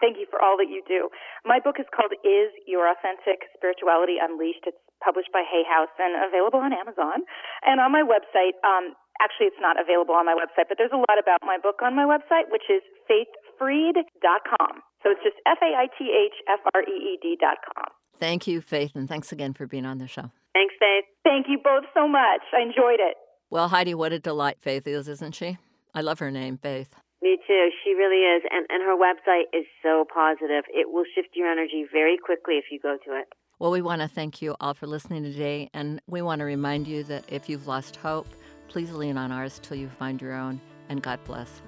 Thank 0.00 0.16
you 0.16 0.24
for 0.32 0.40
all 0.40 0.56
that 0.56 0.72
you 0.72 0.80
do. 0.88 1.12
My 1.44 1.60
book 1.60 1.76
is 1.76 1.84
called 1.92 2.16
Is 2.24 2.48
Your 2.64 2.88
Authentic 2.88 3.52
Spirituality 3.52 4.16
Unleashed? 4.16 4.64
It's 4.64 4.80
published 5.04 5.28
by 5.28 5.44
Hay 5.44 5.64
House 5.64 5.92
and 6.00 6.16
available 6.16 6.60
on 6.60 6.72
Amazon. 6.72 7.28
And 7.64 7.80
on 7.80 7.92
my 7.92 8.00
website, 8.00 8.56
um, 8.64 8.96
actually 9.20 9.52
it's 9.52 9.60
not 9.60 9.78
available 9.78 10.14
on 10.16 10.26
my 10.26 10.34
website, 10.34 10.66
but 10.68 10.78
there's 10.80 10.92
a 10.92 10.98
lot 11.00 11.20
about 11.20 11.40
my 11.44 11.58
book 11.60 11.84
on 11.84 11.94
my 11.94 12.04
website, 12.04 12.50
which 12.50 12.66
is 12.72 12.82
faithfreed.com. 13.06 14.82
So 15.02 15.12
it's 15.12 15.22
just 15.22 15.36
F 15.46 15.58
A 15.62 15.70
I 15.76 15.86
T 15.96 16.08
H 16.08 16.36
F 16.48 16.60
R 16.74 16.82
E 16.82 16.96
E 17.14 17.18
D.com. 17.22 17.92
Thank 18.18 18.46
you, 18.46 18.60
Faith, 18.60 18.92
and 18.94 19.08
thanks 19.08 19.32
again 19.32 19.54
for 19.54 19.66
being 19.66 19.86
on 19.86 19.98
the 19.98 20.06
show. 20.06 20.30
Thanks, 20.52 20.74
Faith. 20.78 21.04
Thank 21.24 21.46
you 21.48 21.58
both 21.62 21.84
so 21.94 22.06
much. 22.06 22.42
I 22.52 22.60
enjoyed 22.60 23.00
it. 23.00 23.16
Well, 23.48 23.68
Heidi, 23.68 23.94
what 23.94 24.12
a 24.12 24.18
delight 24.18 24.58
Faith 24.60 24.86
is, 24.86 25.08
isn't 25.08 25.34
she? 25.34 25.58
I 25.94 26.02
love 26.02 26.18
her 26.18 26.30
name, 26.30 26.58
Faith. 26.58 26.94
Me 27.22 27.38
too. 27.46 27.68
She 27.84 27.94
really 27.94 28.22
is. 28.24 28.42
And, 28.50 28.66
and 28.68 28.82
her 28.82 28.96
website 28.96 29.48
is 29.52 29.66
so 29.82 30.04
positive. 30.12 30.64
It 30.72 30.90
will 30.90 31.04
shift 31.14 31.30
your 31.34 31.50
energy 31.50 31.84
very 31.90 32.16
quickly 32.16 32.54
if 32.54 32.64
you 32.70 32.78
go 32.80 32.96
to 33.04 33.18
it. 33.18 33.28
Well, 33.58 33.70
we 33.70 33.82
want 33.82 34.00
to 34.00 34.08
thank 34.08 34.40
you 34.40 34.56
all 34.60 34.72
for 34.72 34.86
listening 34.86 35.22
today. 35.22 35.68
And 35.74 36.00
we 36.06 36.22
want 36.22 36.38
to 36.38 36.44
remind 36.44 36.86
you 36.86 37.04
that 37.04 37.24
if 37.28 37.48
you've 37.48 37.66
lost 37.66 37.96
hope, 37.96 38.26
please 38.70 38.92
lean 38.92 39.18
on 39.18 39.32
ours 39.32 39.58
till 39.62 39.76
you 39.76 39.88
find 39.98 40.22
your 40.22 40.32
own. 40.32 40.60
And 40.88 41.02
God 41.02 41.18
bless. 41.24 41.60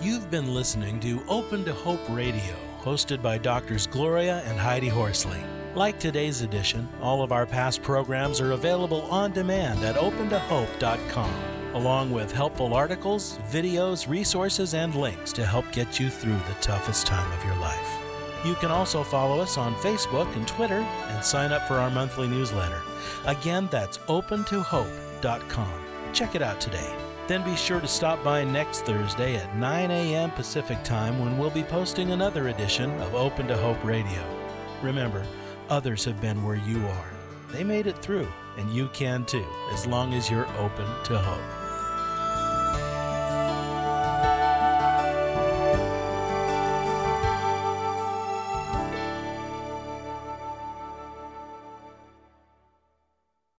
You've 0.00 0.30
been 0.30 0.54
listening 0.54 1.00
to 1.00 1.22
Open 1.28 1.64
to 1.64 1.74
Hope 1.74 2.00
Radio, 2.08 2.54
hosted 2.80 3.20
by 3.20 3.36
Doctors 3.36 3.86
Gloria 3.86 4.42
and 4.46 4.58
Heidi 4.58 4.88
Horsley. 4.88 5.42
Like 5.74 5.98
today's 5.98 6.42
edition, 6.42 6.88
all 7.02 7.22
of 7.22 7.32
our 7.32 7.46
past 7.46 7.82
programs 7.82 8.40
are 8.40 8.52
available 8.52 9.02
on 9.02 9.32
demand 9.32 9.84
at 9.84 9.96
opentohope.com, 9.96 11.34
along 11.74 12.12
with 12.12 12.32
helpful 12.32 12.74
articles, 12.74 13.38
videos, 13.50 14.08
resources, 14.08 14.74
and 14.74 14.94
links 14.94 15.32
to 15.32 15.44
help 15.44 15.70
get 15.72 16.00
you 16.00 16.10
through 16.10 16.38
the 16.38 16.56
toughest 16.60 17.06
time 17.06 17.30
of 17.32 17.44
your 17.44 17.56
life. 17.56 18.07
You 18.44 18.54
can 18.54 18.70
also 18.70 19.02
follow 19.02 19.40
us 19.40 19.58
on 19.58 19.74
Facebook 19.76 20.34
and 20.36 20.46
Twitter 20.46 20.80
and 20.80 21.24
sign 21.24 21.52
up 21.52 21.66
for 21.66 21.74
our 21.74 21.90
monthly 21.90 22.28
newsletter. 22.28 22.80
Again, 23.26 23.68
that's 23.70 23.98
opentohope.com. 23.98 25.72
Check 26.12 26.34
it 26.34 26.42
out 26.42 26.60
today. 26.60 26.96
Then 27.26 27.44
be 27.44 27.56
sure 27.56 27.80
to 27.80 27.88
stop 27.88 28.22
by 28.24 28.44
next 28.44 28.86
Thursday 28.86 29.36
at 29.36 29.56
9 29.56 29.90
a.m. 29.90 30.30
Pacific 30.30 30.82
Time 30.82 31.18
when 31.18 31.36
we'll 31.36 31.50
be 31.50 31.62
posting 31.62 32.12
another 32.12 32.48
edition 32.48 32.90
of 33.00 33.14
Open 33.14 33.46
to 33.48 33.56
Hope 33.56 33.84
Radio. 33.84 34.24
Remember, 34.82 35.26
others 35.68 36.04
have 36.04 36.20
been 36.20 36.42
where 36.42 36.56
you 36.56 36.78
are. 36.86 37.10
They 37.50 37.64
made 37.64 37.86
it 37.86 37.98
through, 37.98 38.28
and 38.56 38.70
you 38.70 38.88
can 38.94 39.26
too, 39.26 39.44
as 39.72 39.86
long 39.86 40.14
as 40.14 40.30
you're 40.30 40.48
open 40.58 40.86
to 41.04 41.18
hope. 41.18 41.57